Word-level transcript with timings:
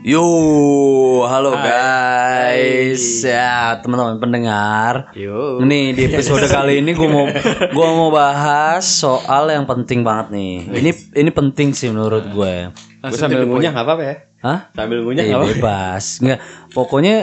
Yo, 0.00 0.24
halo 1.22 1.52
guys. 1.52 3.20
Ya, 3.20 3.76
teman-teman 3.78 4.16
pendengar. 4.16 5.12
Yo. 5.12 5.60
Nih 5.60 5.92
di 5.92 6.08
episode 6.08 6.48
kali 6.50 6.80
ini 6.80 6.96
gue 6.96 7.04
mau 7.04 7.28
gua 7.70 7.86
mau 7.92 8.08
bahas 8.08 8.80
soal 8.82 9.52
yang 9.52 9.68
penting 9.68 10.00
banget 10.00 10.32
nih. 10.32 10.54
Ini 10.72 10.90
ini 11.14 11.30
penting 11.30 11.76
sih 11.76 11.92
menurut 11.92 12.24
gue. 12.26 12.72
Gue 13.02 13.12
sambil 13.12 13.44
ngunyah 13.44 13.70
nggak 13.70 13.84
apa-apa 13.84 14.02
ya? 14.02 14.14
Hah? 14.40 14.58
Sambil 14.72 15.04
ngunyah 15.04 15.20
Iya 15.20 15.30
nggak 15.30 15.40
apa-apa. 15.42 15.56
bebas. 15.60 16.04
Nggak, 16.18 16.38
pokoknya 16.72 17.16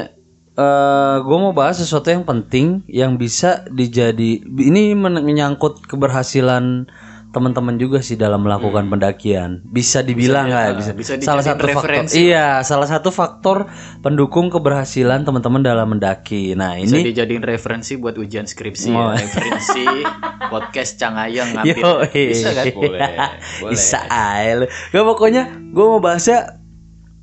eh 0.54 1.16
gue 1.20 1.38
mau 1.38 1.54
bahas 1.54 1.78
sesuatu 1.78 2.10
yang 2.10 2.26
penting 2.26 2.86
yang 2.86 3.18
bisa 3.18 3.66
dijadi 3.68 4.42
ini 4.42 4.94
men- 4.94 5.22
menyangkut 5.22 5.82
keberhasilan 5.86 6.86
teman-teman 7.38 7.78
juga 7.78 8.02
sih 8.02 8.18
dalam 8.18 8.42
melakukan 8.42 8.90
pendakian. 8.90 9.62
Bisa 9.64 10.02
dibilang 10.02 10.50
nggak? 10.50 10.74
Bisa, 10.74 10.92
bisa 10.92 11.14
salah 11.22 11.46
dijadiin 11.46 11.46
satu 11.46 11.66
faktor. 11.70 12.18
Iya, 12.18 12.48
salah 12.66 12.88
satu 12.90 13.10
faktor 13.14 13.58
pendukung 14.02 14.50
keberhasilan 14.50 15.22
teman-teman 15.22 15.62
dalam 15.62 15.88
mendaki. 15.88 16.58
Nah, 16.58 16.74
Bisa 16.76 16.98
ini 16.98 17.14
dijadiin 17.14 17.46
referensi 17.46 17.94
buat 17.96 18.18
ujian 18.18 18.44
skripsi 18.44 18.90
Oh. 18.90 19.14
ya. 19.14 19.22
Referensi 19.22 19.86
podcast 20.52 20.98
Cangayang 20.98 21.54
ngambil. 21.54 21.78
Yo, 21.78 21.94
Bisa 22.10 22.50
kan? 22.52 22.66
Boleh, 22.78 23.00
boleh. 23.62 23.70
Bisa 23.70 24.00
lu. 24.58 24.66
Gak 24.66 25.06
pokoknya 25.06 25.44
gue 25.70 25.86
mau 25.86 26.02
bahasnya 26.02 26.58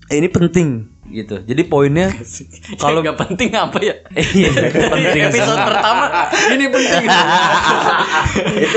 ini 0.06 0.28
penting 0.28 0.93
gitu. 1.08 1.40
Jadi 1.44 1.62
poinnya 1.68 2.08
Kalau 2.82 3.04
nggak 3.04 3.16
penting 3.16 3.52
apa 3.54 3.78
ya? 3.80 3.94
iya 4.38 4.48
penting. 4.50 5.22
Episode 5.30 5.60
pertama 5.64 6.04
ini 6.52 6.64
penting. 6.68 7.04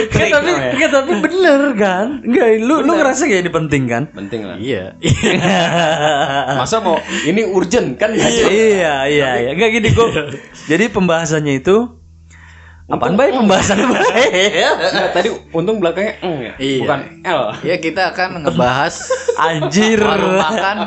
Nggak, 0.08 0.30
tapi 0.31 0.52
nggak, 0.77 0.90
tapi 0.91 1.12
bener 1.23 1.62
kan? 1.76 2.08
Enggak, 2.23 2.48
lu 2.62 2.76
lu 2.84 2.91
ngerasa 2.94 3.26
kayak 3.27 3.41
ini 3.48 3.52
penting 3.52 3.84
kan? 3.90 4.03
Penting 4.12 4.41
lah. 4.45 4.58
iya. 4.59 4.94
Masa 6.59 6.84
mau 6.84 7.00
ini 7.25 7.42
urgent 7.47 7.97
kan? 7.97 8.14
iya, 8.14 9.08
iya, 9.08 9.30
iya. 9.41 9.50
Enggak 9.56 9.69
gini 9.73 9.89
kok. 9.91 10.09
Jadi 10.67 10.91
pembahasannya 10.91 11.64
itu 11.64 11.97
apaan 12.88 13.14
baik 13.14 13.36
pembahasannya 13.36 13.84
baik? 13.86 14.32
Nggak, 14.80 15.10
tadi 15.12 15.28
untung 15.52 15.78
belakangnya 15.78 16.14
eng 16.20 16.36
ya, 16.40 16.54
Iya. 16.56 16.80
bukan 16.82 17.00
L. 17.22 17.42
Ya 17.62 17.76
kita 17.78 18.02
akan 18.12 18.30
ngebahas 18.42 18.96
Anjir. 19.44 20.00
warung 20.00 20.36
makan 20.36 20.78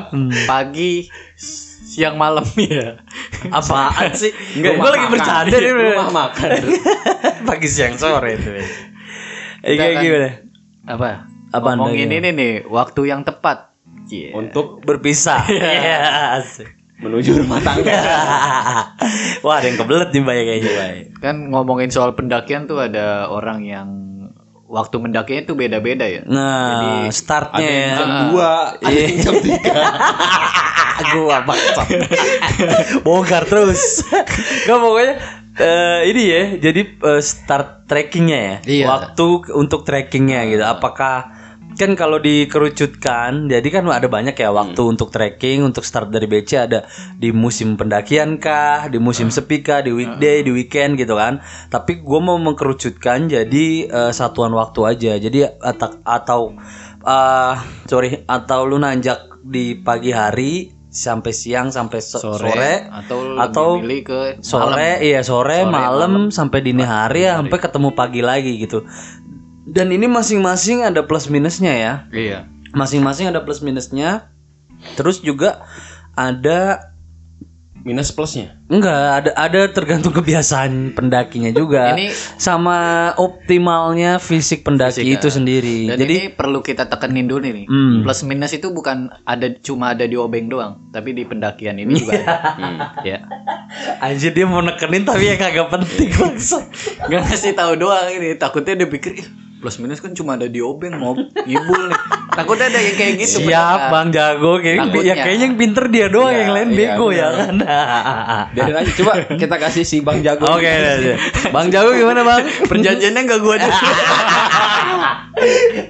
pagi, 0.44 1.06
siang, 1.36 2.16
malam 2.16 2.42
ya. 2.56 3.04
Apaan 3.48 4.12
sih? 4.12 4.32
Enggak, 4.56 4.72
gue 4.76 4.90
lagi 4.90 5.06
bercanda 5.08 5.56
nih. 5.56 5.72
Rumah 5.72 6.08
makan. 6.10 6.50
Pagi 7.48 7.68
siang 7.68 7.96
sore 7.96 8.36
itu. 8.36 8.48
Kita 9.60 9.76
kayak 9.76 9.96
gimana? 10.00 10.30
Apa? 10.86 11.08
Apaan 11.50 11.76
Ngomongin 11.78 12.10
ini 12.10 12.30
nih, 12.30 12.52
waktu 12.64 13.00
yang 13.06 13.20
tepat. 13.22 13.76
Iya. 14.08 14.34
Untuk 14.34 14.80
Berpisah. 14.80 15.44
Iya. 15.52 16.40
Menuju 17.00 17.44
rumah 17.44 17.60
tangga. 17.64 17.96
Wah, 19.44 19.54
ada 19.58 19.66
yang 19.66 19.78
kebelet 19.80 20.12
nih 20.12 20.20
Mbak 20.20 20.34
ya 20.36 20.42
kayaknya, 20.44 20.70
Mbak. 20.70 20.90
Kan 21.20 21.36
ngomongin 21.48 21.90
soal 21.90 22.12
pendakian 22.12 22.68
tuh 22.68 22.80
ada 22.80 23.28
orang 23.32 23.64
yang 23.64 23.88
waktu 24.70 24.96
mendakinya 25.02 25.42
tuh 25.50 25.56
beda-beda 25.58 26.06
ya. 26.06 26.22
Nah, 26.28 27.10
startnya 27.10 27.58
Ada 27.58 27.66
yang 27.66 27.90
ya. 27.90 27.96
jam 27.98 28.10
dua, 28.30 28.50
ada 28.78 28.98
yang 29.00 29.16
jam 29.18 29.34
tiga. 29.42 29.72
gua 31.16 31.36
bangsat. 31.42 31.88
Bongkar 33.04 33.44
terus. 33.48 34.04
Gak 34.68 34.78
pokoknya 34.78 35.14
eh, 35.58 36.00
ini 36.12 36.22
ya, 36.28 36.42
jadi 36.70 36.82
eh, 36.86 37.22
start 37.24 37.88
trackingnya 37.88 38.38
ya. 38.38 38.56
Iya. 38.62 38.86
Waktu 38.86 39.26
untuk 39.56 39.82
trackingnya 39.82 40.46
gitu. 40.52 40.62
Apakah 40.62 41.39
kan 41.80 41.96
kalau 41.96 42.20
dikerucutkan, 42.20 43.48
jadi 43.48 43.64
kan 43.72 43.88
ada 43.88 44.04
banyak 44.04 44.36
ya 44.36 44.52
waktu 44.52 44.82
untuk 44.84 45.08
trekking, 45.08 45.64
untuk 45.64 45.80
start 45.80 46.12
dari 46.12 46.28
BC 46.28 46.50
ada 46.60 46.84
di 47.16 47.32
musim 47.32 47.80
pendakian 47.80 48.36
kah, 48.36 48.92
di 48.92 49.00
musim 49.00 49.32
sepi 49.32 49.64
kah, 49.64 49.80
di 49.80 49.88
weekday, 49.88 50.44
di 50.44 50.52
weekend 50.52 51.00
gitu 51.00 51.16
kan. 51.16 51.40
Tapi 51.72 52.04
gue 52.04 52.20
mau 52.20 52.36
mengkerucutkan 52.36 53.32
jadi 53.32 53.66
eh, 53.88 54.12
satuan 54.12 54.52
waktu 54.52 54.80
aja. 54.84 55.12
Jadi 55.16 55.48
atau 55.48 55.88
atau 56.04 56.40
eh, 57.00 57.54
sorry 57.88 58.28
atau 58.28 58.68
lu 58.68 58.76
nanjak 58.76 59.40
di 59.40 59.72
pagi 59.80 60.12
hari 60.12 60.76
sampai 60.90 61.30
siang 61.30 61.70
sampai 61.70 62.02
so- 62.02 62.18
sore, 62.18 62.90
atau 62.90 63.38
atau 63.38 63.78
milih 63.78 64.02
ke 64.02 64.20
sore 64.42 64.98
iya 65.06 65.22
sore, 65.22 65.62
malam, 65.62 66.34
sampai 66.34 66.66
dini 66.66 66.82
hari 66.82 67.30
ya 67.30 67.38
sampai 67.38 67.58
ketemu 67.62 67.94
pagi 67.94 68.20
lagi 68.26 68.58
gitu 68.58 68.82
dan 69.70 69.86
ini 69.88 70.04
masing-masing 70.04 70.82
ada 70.82 71.00
plus 71.00 71.26
minusnya 71.26 71.72
ya 71.72 71.92
Iya. 72.10 72.38
masing-masing 72.72 73.26
ada 73.26 73.40
plus 73.40 73.60
minusnya 73.60 74.34
terus 74.94 75.20
juga 75.20 75.62
ada 76.12 76.90
Minus 77.80 78.12
plusnya. 78.12 78.60
enggak 78.68 78.92
ada 78.92 79.30
ada 79.40 79.60
tergantung 79.66 80.12
kebiasaan 80.12 80.92
pendakinya 80.92 81.48
juga 81.48 81.96
Ini- 81.96 82.12
sama 82.36 82.76
optimalnya 83.16 84.20
fisik 84.20 84.60
pendaki 84.62 85.00
Fisik, 85.00 85.16
itu 85.16 85.26
ya. 85.26 85.32
sendiri 85.32 85.78
Dan 85.88 85.96
jadi 85.96 86.14
ini 86.18 86.28
perlu 86.28 86.60
kita 86.60 86.84
tekenin 86.86 87.24
dulu 87.24 87.40
nih. 87.40 87.64
Hmm. 87.64 88.04
Plus 88.04 88.20
minus 88.22 88.52
itu 88.52 88.68
bukan 88.68 89.08
ada 89.24 89.48
cuma 89.58 89.96
ada 89.96 90.04
di 90.04 90.12
obeng 90.12 90.46
doang, 90.46 90.92
tapi 90.92 91.16
di 91.16 91.24
pendakian 91.24 91.80
ini 91.80 91.96
juga 91.96 92.12
ada. 92.14 92.36
Hmm. 92.60 92.78
ya. 93.00 93.18
anjir 93.98 94.36
dia 94.36 94.44
mau 94.44 94.60
nekenin 94.60 95.02
tapi 95.02 95.24
ya 95.24 95.36
kagak 95.36 95.72
penting 95.72 96.12
bangsa 96.12 96.60
Gak 97.00 97.20
ngasih 97.22 97.54
tahu 97.54 97.80
doang 97.80 98.12
ini, 98.12 98.36
takutnya 98.36 98.76
dia 98.76 98.88
pikir 98.90 99.12
"Ih, 99.14 99.28
plus 99.60 99.76
minus 99.76 100.00
kan 100.00 100.16
cuma 100.16 100.34
ada 100.34 100.48
di 100.48 100.58
obeng 100.58 100.96
mau 100.96 101.12
ngibul 101.14 101.82
nih. 101.92 102.00
Takutnya 102.32 102.72
ada 102.72 102.80
yang 102.80 102.96
kayak 102.96 103.14
gitu. 103.20 103.44
Siap. 103.44 103.92
Bang 103.92 104.08
Jago 104.08 104.56
kayaknya 104.56 104.88
ya 105.04 105.14
kayaknya 105.20 105.44
yang 105.52 105.56
pinter 105.60 105.84
dia 105.92 106.06
doang 106.08 106.32
Iya, 106.32 106.40
yang 106.40 106.52
lain 106.56 106.68
iya, 106.68 106.76
bego 106.80 107.06
ya 107.12 107.26
benar. 107.28 107.38
kan. 107.38 107.54
Biarin 108.56 108.76
aja 108.80 108.92
coba 108.96 109.12
kita 109.36 109.56
kasih 109.60 109.84
si 109.84 109.96
Bang 110.00 110.24
Jago. 110.24 110.48
Oke, 110.48 110.64
deh, 110.64 110.94
deh. 111.04 111.16
Bang 111.52 111.68
Jago 111.68 111.92
gimana 111.92 112.24
Bang? 112.24 112.42
Perjanjiannya 112.64 113.20
gak 113.28 113.40
gua 113.44 113.54
dulu. 113.60 113.72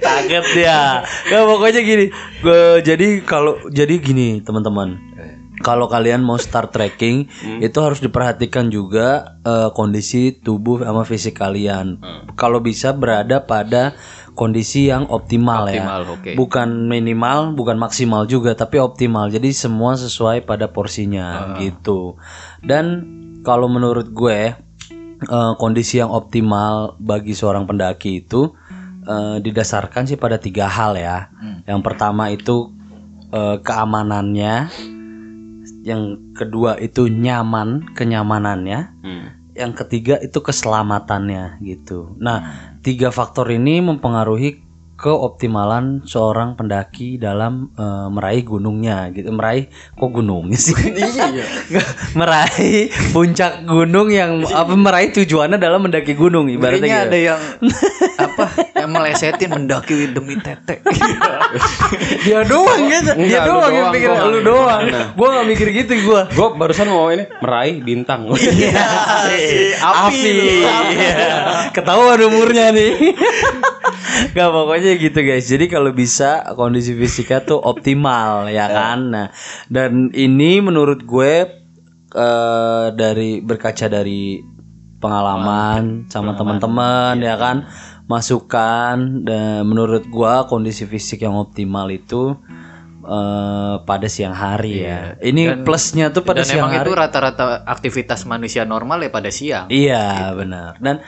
Takut 0.01 0.45
dia. 0.53 1.03
Gak 1.27 1.43
pokoknya 1.43 1.81
gini. 1.83 2.05
Gue 2.41 2.81
jadi 2.81 3.21
kalau 3.21 3.59
jadi 3.69 3.95
gini 3.97 4.41
teman-teman. 4.41 5.10
Kalau 5.61 5.85
kalian 5.87 6.25
mau 6.25 6.37
start 6.41 6.73
trekking 6.73 7.29
itu 7.61 7.77
harus 7.79 8.01
diperhatikan 8.01 8.67
juga 8.73 9.37
eh, 9.45 9.69
kondisi 9.71 10.33
tubuh 10.35 10.81
sama 10.81 11.05
fisik 11.05 11.37
kalian. 11.37 12.01
Kalau 12.35 12.59
bisa 12.59 12.91
berada 12.91 13.45
pada 13.45 13.93
kondisi 14.33 14.87
yang 14.89 15.05
optimal, 15.11 15.67
Optimal, 15.67 16.01
ya. 16.01 16.11
oke. 16.11 16.31
Bukan 16.39 16.87
minimal, 16.87 17.53
bukan 17.53 17.77
maksimal 17.77 18.25
juga, 18.25 18.55
tapi 18.55 18.79
optimal. 18.79 19.29
Jadi 19.29 19.51
semua 19.51 19.99
sesuai 19.99 20.47
pada 20.47 20.71
porsinya 20.71 21.55
gitu. 21.59 22.15
Dan 22.63 23.05
kalau 23.45 23.67
menurut 23.67 24.09
gue 24.13 24.55
eh, 25.21 25.53
kondisi 25.61 25.99
yang 26.01 26.09
optimal 26.09 26.97
bagi 26.97 27.35
seorang 27.35 27.67
pendaki 27.67 28.23
itu 28.25 28.55
eh, 29.05 29.37
didasarkan 29.43 30.07
sih 30.09 30.17
pada 30.17 30.39
tiga 30.41 30.65
hal 30.71 30.95
ya. 30.97 31.29
Yang 31.67 31.81
pertama 31.85 32.31
itu 32.31 32.71
eh, 33.29 33.57
keamanannya, 33.61 34.55
yang 35.81 36.33
kedua 36.37 36.77
itu 36.77 37.09
nyaman, 37.09 37.93
kenyamanannya, 37.97 38.79
Hmm. 39.01 39.25
yang 39.57 39.75
ketiga 39.75 40.15
itu 40.21 40.39
keselamatannya 40.39 41.59
gitu. 41.65 42.15
Nah, 42.21 42.71
tiga 42.85 43.11
faktor 43.11 43.51
ini 43.51 43.83
mempengaruhi 43.83 44.63
keoptimalan 45.01 46.05
seorang 46.05 46.53
pendaki 46.53 47.17
dalam 47.17 47.73
eh, 47.73 48.07
meraih 48.13 48.45
gunungnya 48.45 49.09
gitu. 49.09 49.33
Meraih 49.33 49.65
kok 49.97 50.11
gunungnya 50.13 50.61
sih? 50.61 50.77
iya. 51.09 51.25
Nggak, 51.73 51.87
meraih 52.19 52.93
puncak 53.09 53.65
gunung 53.65 54.13
yang 54.13 54.45
apa 54.45 54.77
meraih 54.77 55.09
tujuannya 55.09 55.57
dalam 55.57 55.81
mendaki 55.81 56.13
gunung 56.13 56.45
ibaratnya 56.53 56.85
gitu. 56.85 57.07
ada 57.09 57.17
yang 57.17 57.41
apa 58.21 58.45
yang 58.77 58.89
melesetin 58.93 59.49
mendaki 59.49 60.13
demi 60.13 60.37
tete. 60.37 60.85
dia 62.21 62.45
doang 62.51 62.85
gitu. 62.85 63.11
Dia 63.17 63.41
Enggak, 63.41 63.43
lu 63.43 63.49
doang 63.49 63.73
yang 63.73 63.89
doang, 63.89 63.93
mikir 63.97 64.11
gua 64.13 64.29
lu 64.29 64.39
doang. 64.45 64.81
mikir. 64.85 65.03
Gua 65.17 65.27
gak 65.33 65.45
mikir 65.49 65.67
gitu 65.73 65.93
gua. 66.05 66.21
Gue 66.29 66.47
barusan 66.53 66.87
mau 66.93 67.09
ini 67.09 67.25
meraih 67.41 67.81
bintang. 67.81 68.29
Iya, 68.37 68.85
api 69.81 70.29
lu. 70.29 70.43
Iya. 70.45 71.15
Ketahuan 71.73 72.21
umurnya 72.21 72.69
nih. 72.69 73.17
Gak 74.35 74.49
pokoknya 74.53 74.90
gitu 74.97 75.19
guys. 75.21 75.47
Jadi 75.47 75.71
kalau 75.71 75.91
bisa 75.95 76.43
kondisi 76.57 76.95
fisiknya 76.97 77.45
tuh 77.45 77.59
optimal 77.71 78.51
ya 78.51 78.67
kan. 78.67 78.99
Nah, 79.11 79.27
dan 79.71 80.11
ini 80.11 80.59
menurut 80.59 81.05
gue 81.05 81.33
eh, 82.15 82.85
dari 82.91 83.39
berkaca 83.39 83.87
dari 83.87 84.41
pengalaman 85.01 86.05
sama 86.13 86.37
teman-teman 86.37 87.17
ya 87.17 87.35
kan 87.35 87.65
masukan 88.05 89.25
dan 89.25 89.65
menurut 89.65 90.05
gua 90.11 90.45
kondisi 90.45 90.83
fisik 90.85 91.23
yang 91.23 91.39
optimal 91.39 91.87
itu 91.89 92.35
eh, 93.01 93.75
pada 93.81 94.07
siang 94.11 94.35
hari 94.35 94.83
ya. 94.83 95.15
Ini 95.17 95.65
plusnya 95.65 96.11
tuh 96.11 96.21
pada 96.21 96.43
Dan 96.43 96.53
siang 96.53 96.67
emang 96.67 96.73
hari. 96.75 96.85
itu 96.85 96.91
rata-rata 96.93 97.63
aktivitas 97.65 98.27
manusia 98.27 98.67
normal 98.67 99.01
ya 99.01 99.09
pada 99.09 99.31
siang. 99.31 99.65
Iya 99.71 100.35
benar. 100.37 100.77
Dan 100.83 100.99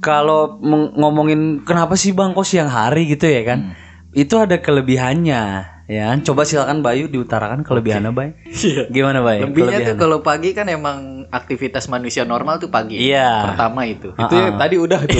kalau 0.00 0.58
ngomongin 0.96 1.62
kenapa 1.64 1.94
sih 1.96 2.16
bang 2.16 2.32
kok 2.32 2.48
siang 2.48 2.68
hari 2.72 3.08
gitu 3.08 3.28
ya 3.28 3.44
kan? 3.44 3.76
Itu 4.10 4.42
ada 4.42 4.58
kelebihannya 4.58 5.80
Ya, 5.90 6.14
coba 6.22 6.46
silakan 6.46 6.86
Bayu 6.86 7.10
diutarakan 7.10 7.66
kelebihannya, 7.66 8.14
Bay. 8.14 8.38
Gimana, 8.94 9.26
Bay? 9.26 9.42
Lebihnya 9.42 9.82
tuh 9.82 9.98
kalau 9.98 10.22
pagi 10.22 10.54
kan 10.54 10.70
emang 10.70 11.26
aktivitas 11.34 11.90
manusia 11.90 12.22
normal 12.22 12.62
tuh 12.62 12.70
pagi. 12.70 12.94
Iya. 12.94 13.50
Pertama 13.50 13.90
itu. 13.90 14.14
Itu 14.14 14.34
yang 14.38 14.54
tadi 14.54 14.78
udah 14.78 15.02
tuh. 15.02 15.18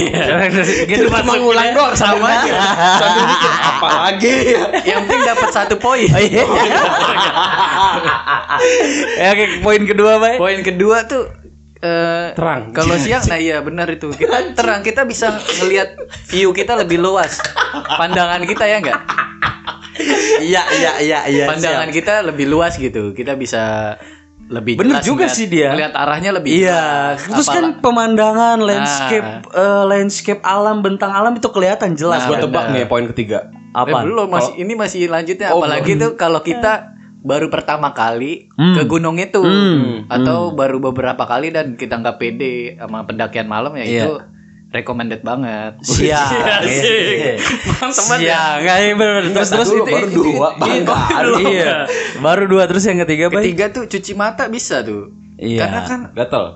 gitu 0.87 1.11
Cuma 1.11 1.27
ngulang 1.27 1.75
doang 1.75 1.99
sama 1.99 2.23
aja. 2.23 2.55
Sambil 3.03 3.25
mikir 3.27 3.51
apa 3.51 3.89
lagi 3.99 4.31
ya. 4.31 4.63
Yang 4.95 5.01
penting 5.11 5.23
dapat 5.27 5.49
satu 5.51 5.75
poin. 5.75 6.07
Oh, 6.07 6.23
iya. 6.23 6.45
ya, 9.27 9.27
oke, 9.35 9.45
poin 9.67 9.83
kedua, 9.83 10.23
Bay. 10.23 10.39
Poin 10.39 10.63
kedua 10.63 11.03
tuh 11.11 11.40
eh 11.81 12.27
Terang. 12.33 12.71
Kalau 12.71 12.95
siang, 13.03 13.25
nah 13.25 13.37
iya 13.37 13.61
benar 13.61 13.89
itu. 13.89 14.09
Kita 14.11 14.53
terang, 14.53 14.81
kita 14.81 15.03
bisa 15.03 15.33
ngelihat 15.59 15.97
view 16.27 16.53
kita 16.53 16.77
lebih 16.77 16.97
luas. 16.97 17.41
Pandangan 17.91 18.45
kita 18.45 18.65
ya 18.65 18.77
enggak? 18.79 19.01
Iya, 20.41 20.63
iya, 20.73 20.93
iya, 20.99 21.19
iya. 21.27 21.45
Pandangan 21.47 21.89
kita 21.89 22.21
lebih 22.23 22.47
luas 22.47 22.77
gitu. 22.77 23.13
Kita 23.13 23.33
bisa 23.35 23.97
lebih 24.43 24.77
Bener 24.77 24.99
jelas 24.99 25.05
juga 25.05 25.25
ngeliat- 25.25 25.37
sih 25.37 25.47
dia. 25.47 25.71
Lihat 25.71 25.95
arahnya 25.95 26.31
lebih 26.33 26.51
Iya, 26.51 26.83
jelas. 27.15 27.19
terus 27.25 27.47
kan 27.47 27.65
Apalagi- 27.65 27.81
pemandangan, 27.81 28.59
landscape, 28.59 29.29
Nah. 29.47 29.55
eh, 29.55 29.85
landscape 29.87 30.43
alam, 30.43 30.77
bentang 30.81 31.13
alam 31.13 31.33
itu 31.33 31.49
kelihatan 31.49 31.95
jelas. 31.95 32.25
Nah, 32.25 32.29
Gua 32.29 32.37
kan? 32.37 32.43
tebak 32.45 32.65
nih 32.71 32.85
poin 32.85 33.07
ketiga. 33.07 33.47
Eh, 33.47 33.79
Apa? 33.79 34.03
belum 34.03 34.27
masih 34.27 34.53
ini 34.59 34.75
masih 34.75 35.07
lanjutnya 35.07 35.55
Oh, 35.55 35.63
apalagi 35.63 35.95
tuh 35.95 36.13
kalau 36.15 36.43
kita 36.43 36.99
baru 37.21 37.49
pertama 37.49 37.93
kali 37.93 38.49
Hmm. 38.53 38.75
ke 38.75 38.83
gunung 38.85 39.17
itu 39.17 39.39
Hmm. 39.39 40.07
atau 40.07 40.51
baru 40.51 40.81
beberapa 40.81 41.23
kali 41.23 41.49
dan 41.49 41.75
kita 41.75 41.97
nggak 41.97 42.17
pede 42.17 42.75
sama 42.75 43.05
pendakian 43.05 43.45
malam 43.45 43.73
ya 43.75 43.85
Iya. 43.85 44.03
itu 44.03 44.13
recommended 44.71 45.21
banget. 45.21 45.83
Siang. 45.83 46.31
Iya, 46.63 47.35
Siang. 47.91 48.57
Nggak, 48.63 48.79
iya. 48.79 48.95
Terus 49.29 49.51
terus 49.51 49.69
dulu, 49.69 49.83
itu- 49.83 49.91
baru 49.91 50.07
itu- 50.07 50.25
dua, 50.31 50.49
Baru. 50.87 51.35
Iya. 51.51 51.75
Baru 52.19 52.45
dua 52.47 52.65
terus 52.65 52.85
yang 52.85 52.99
ketiga, 53.01 53.29
Bay. 53.29 53.51
Ketiga 53.51 53.67
tuh 53.71 53.85
cuci 53.85 54.13
mata 54.15 54.47
bisa 54.47 54.81
tuh. 54.81 55.11
Iya. 55.37 55.61
Karena 55.61 55.81
kan 55.85 56.01
Gatel. 56.13 56.47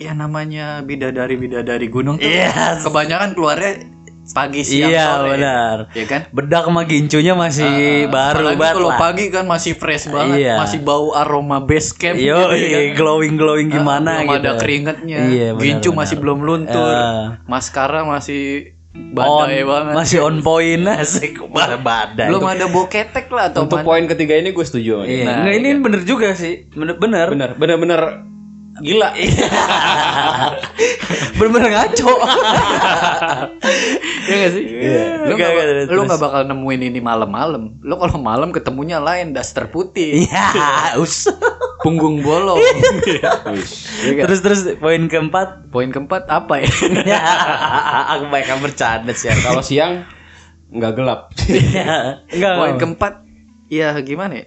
ya 0.00 0.16
namanya 0.16 0.80
bidadari 0.80 1.36
bidadari 1.36 1.86
gunung 1.86 2.16
tuh 2.16 2.24
Iya. 2.24 2.80
kebanyakan 2.80 3.36
keluarnya 3.36 3.84
pagi 4.30 4.60
siang 4.60 4.88
Iya, 4.88 5.06
sore. 5.10 5.28
benar. 5.30 5.76
Ya 5.90 6.04
kan? 6.04 6.20
Bedak 6.30 6.62
sama 6.64 6.82
gincunya 6.82 7.32
masih 7.32 7.72
baru 8.06 8.36
Apalagi 8.44 8.58
banget 8.58 8.74
kalau 8.74 8.88
lah. 8.88 8.98
pagi 8.98 9.24
kan 9.28 9.44
masih 9.44 9.72
fresh 9.74 10.06
banget, 10.06 10.36
Iya. 10.38 10.54
masih 10.56 10.78
bau 10.80 11.12
aroma 11.12 11.58
base 11.60 11.90
camp 11.92 12.16
Yo, 12.16 12.36
gitu 12.46 12.54
ya 12.56 12.68
kan. 12.70 12.96
glowing 12.96 13.34
glowing 13.34 13.68
gimana 13.68 14.10
belum 14.18 14.28
gitu. 14.28 14.40
ada 14.40 14.52
keringetnya 14.56 15.18
Iya, 15.24 15.46
benar, 15.52 15.62
gincu 15.62 15.88
benar. 15.88 16.00
masih 16.00 16.16
belum 16.16 16.38
luntur 16.40 16.90
Ya. 16.90 17.10
maskara 17.44 18.00
masih 18.02 18.42
on, 18.90 19.12
badai 19.12 19.62
banget 19.62 19.94
masih 19.94 20.18
on 20.20 20.36
point 20.40 20.82
asik 20.96 21.38
Ba- 21.54 21.76
badai. 21.76 22.26
belum 22.26 22.42
ada 22.44 22.66
boketek 22.66 23.26
lah 23.28 23.50
atau 23.50 23.64
Untuk 23.64 23.82
poin 23.82 24.02
ketiga 24.04 24.34
ini 24.34 24.50
gue 24.50 24.62
setuju. 24.62 25.02
Iya. 25.02 25.24
Nah, 25.24 25.36
Nggak, 25.40 25.54
ini 25.56 25.68
bener 25.78 26.00
juga 26.02 26.32
sih. 26.32 26.66
Bener 26.68 26.94
bener. 26.96 27.26
Bener, 27.28 27.50
bener-bener 27.54 28.29
gila. 28.80 29.08
Bener-bener 31.38 31.70
ngaco. 31.72 32.12
Iya 34.20 34.36
gak 34.46 34.52
sih? 34.54 34.64
Lu 35.26 35.34
Nggak, 35.34 35.42
gak, 35.42 35.50
nggak, 35.50 35.66
lu 35.66 35.84
terus. 35.90 36.06
nggak 36.06 36.20
bakal 36.22 36.42
nemuin 36.46 36.82
ini 36.92 37.00
malam-malam. 37.02 37.82
Lu 37.82 37.98
kalau 37.98 38.20
malam 38.20 38.54
ketemunya 38.54 39.02
lain 39.02 39.34
daster 39.34 39.66
putih, 39.66 40.28
Iya, 40.28 40.94
us. 41.02 41.26
punggung 41.80 42.20
bolong. 42.20 42.60
Iya 44.04 44.22
terus 44.22 44.40
terus 44.44 44.60
poin 44.78 45.08
keempat. 45.08 45.72
Poin 45.72 45.88
keempat 45.88 46.28
apa 46.28 46.60
ya? 46.62 46.68
Ya, 47.02 47.20
aku 48.14 48.28
baikkan 48.28 48.60
bercanda 48.60 49.10
sih. 49.16 49.32
Kalau 49.40 49.64
siang 49.64 50.04
nggak 50.70 50.92
gelap. 50.94 51.20
Enggak. 52.30 52.52
Poin 52.54 52.74
keempat, 52.78 53.14
ya 53.66 53.96
gimana 54.04 54.32
ya? 54.38 54.46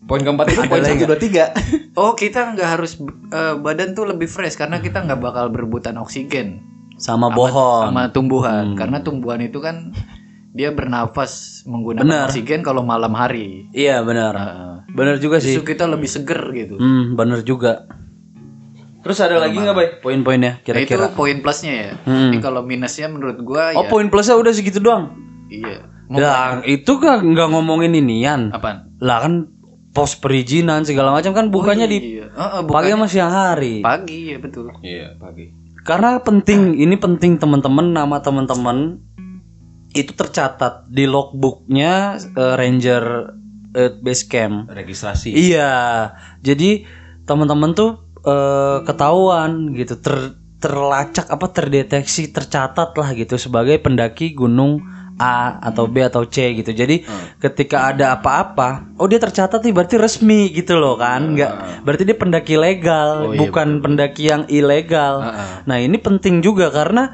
Poin 0.00 0.20
keempat 0.20 0.46
itu 0.48 0.60
poin 0.64 0.80
lagi 0.80 0.96
satu 0.98 1.06
dua 1.06 1.18
tiga. 1.18 1.44
Oh 1.92 2.14
kita 2.14 2.54
nggak 2.54 2.68
harus 2.70 2.96
eh, 3.28 3.54
badan 3.56 3.92
tuh 3.92 4.06
lebih 4.06 4.24
fresh 4.24 4.54
karena 4.54 4.78
kita 4.78 5.02
nggak 5.02 5.18
bakal 5.18 5.50
berebutan 5.50 5.98
oksigen 5.98 6.62
sama 6.94 7.26
sama- 7.26 7.34
bohong. 7.34 7.82
sama 7.84 8.02
tumbuhan 8.08 8.72
karena 8.72 9.02
tumbuhan 9.02 9.40
itu 9.40 9.58
kan 9.58 9.90
dia 10.50 10.70
bernafas 10.70 11.62
menggunakan 11.64 12.06
Benar. 12.06 12.26
oksigen 12.26 12.62
kalau 12.62 12.80
malam 12.80 13.10
hari. 13.12 13.66
Iya 13.70 14.00
benar. 14.00 14.32
Heeh. 14.32 14.74
Benar 14.88 15.18
juga 15.18 15.38
sih. 15.38 15.52
Justru 15.52 15.74
kita 15.74 15.84
lebih 15.84 16.06
seger 16.06 16.40
gitu. 16.52 16.74
Hmm, 16.74 17.14
benar 17.14 17.42
juga. 17.42 17.86
Terus 19.00 19.18
ada 19.18 19.38
lagi 19.38 19.56
nggak, 19.56 19.72
Bay? 19.72 19.88
Poin-poinnya 19.98 20.52
Nah, 20.52 20.62
itu 20.62 20.66
kira-kira. 20.86 21.08
poin 21.10 21.38
plusnya 21.38 21.72
ya. 21.74 21.92
Hmm. 22.02 22.30
Tapi 22.30 22.38
kalau 22.38 22.60
minusnya 22.62 23.06
menurut 23.06 23.38
gua 23.40 23.72
Oh, 23.72 23.82
ya 23.82 23.88
poin 23.88 24.06
plusnya 24.06 24.36
udah 24.36 24.52
segitu 24.52 24.78
doang. 24.78 25.14
iya. 25.48 25.84
Lah, 26.08 26.62
itu 26.62 26.98
kan 26.98 27.20
nggak 27.20 27.48
ngomongin 27.48 27.94
inian. 27.94 28.50
apaan? 28.50 28.90
Lah 28.98 29.22
kan 29.22 29.34
pos 29.90 30.14
perizinan 30.14 30.86
segala 30.86 31.10
macam 31.10 31.34
kan 31.34 31.50
bukannya 31.50 31.86
di 31.90 31.98
Iya. 31.98 32.26
Heeh, 32.30 32.60
pagi 32.62 32.66
bukannya 32.70 32.94
sama 32.94 33.06
siang 33.10 33.32
hari. 33.34 33.74
pagi 33.82 34.30
ya 34.30 34.38
betul. 34.38 34.70
Iya 34.80 35.18
pagi. 35.18 35.50
Karena 35.82 36.20
penting, 36.20 36.76
ini 36.76 36.94
penting 37.00 37.40
teman-teman 37.40 37.90
nama 37.90 38.20
teman-teman 38.20 39.00
itu 39.90 40.12
tercatat 40.14 40.86
di 40.86 41.08
logbooknya 41.08 42.20
eh, 42.36 42.54
Ranger 42.54 43.04
eh, 43.74 43.90
Base 43.98 44.24
Camp. 44.30 44.70
Registrasi. 44.70 45.34
Iya, 45.34 46.14
jadi 46.44 46.86
teman-teman 47.26 47.74
tuh 47.74 47.98
eh, 48.22 48.78
ketahuan 48.86 49.74
gitu, 49.74 49.98
ter 49.98 50.38
terlacak 50.60 51.24
apa 51.32 51.46
terdeteksi, 51.48 52.28
tercatat 52.30 52.92
lah 52.92 53.10
gitu 53.16 53.40
sebagai 53.40 53.80
pendaki 53.80 54.36
gunung 54.36 54.84
A 55.20 55.60
atau 55.60 55.84
B 55.84 56.00
atau 56.00 56.24
C 56.24 56.56
gitu. 56.56 56.72
Jadi 56.72 57.04
ketika 57.36 57.92
ada 57.92 58.16
apa-apa, 58.16 58.96
oh 58.96 59.04
dia 59.04 59.20
tercatat 59.20 59.60
nih 59.60 59.76
berarti 59.76 60.00
resmi 60.00 60.48
gitu 60.48 60.80
loh 60.80 60.96
kan? 60.96 61.36
Enggak, 61.36 61.84
berarti 61.84 62.08
dia 62.08 62.16
pendaki 62.16 62.56
legal, 62.56 63.28
bukan 63.36 63.84
pendaki 63.84 64.32
yang 64.32 64.48
ilegal. 64.48 65.20
Nah, 65.68 65.76
ini 65.76 66.00
penting 66.00 66.40
juga 66.40 66.72
karena 66.72 67.12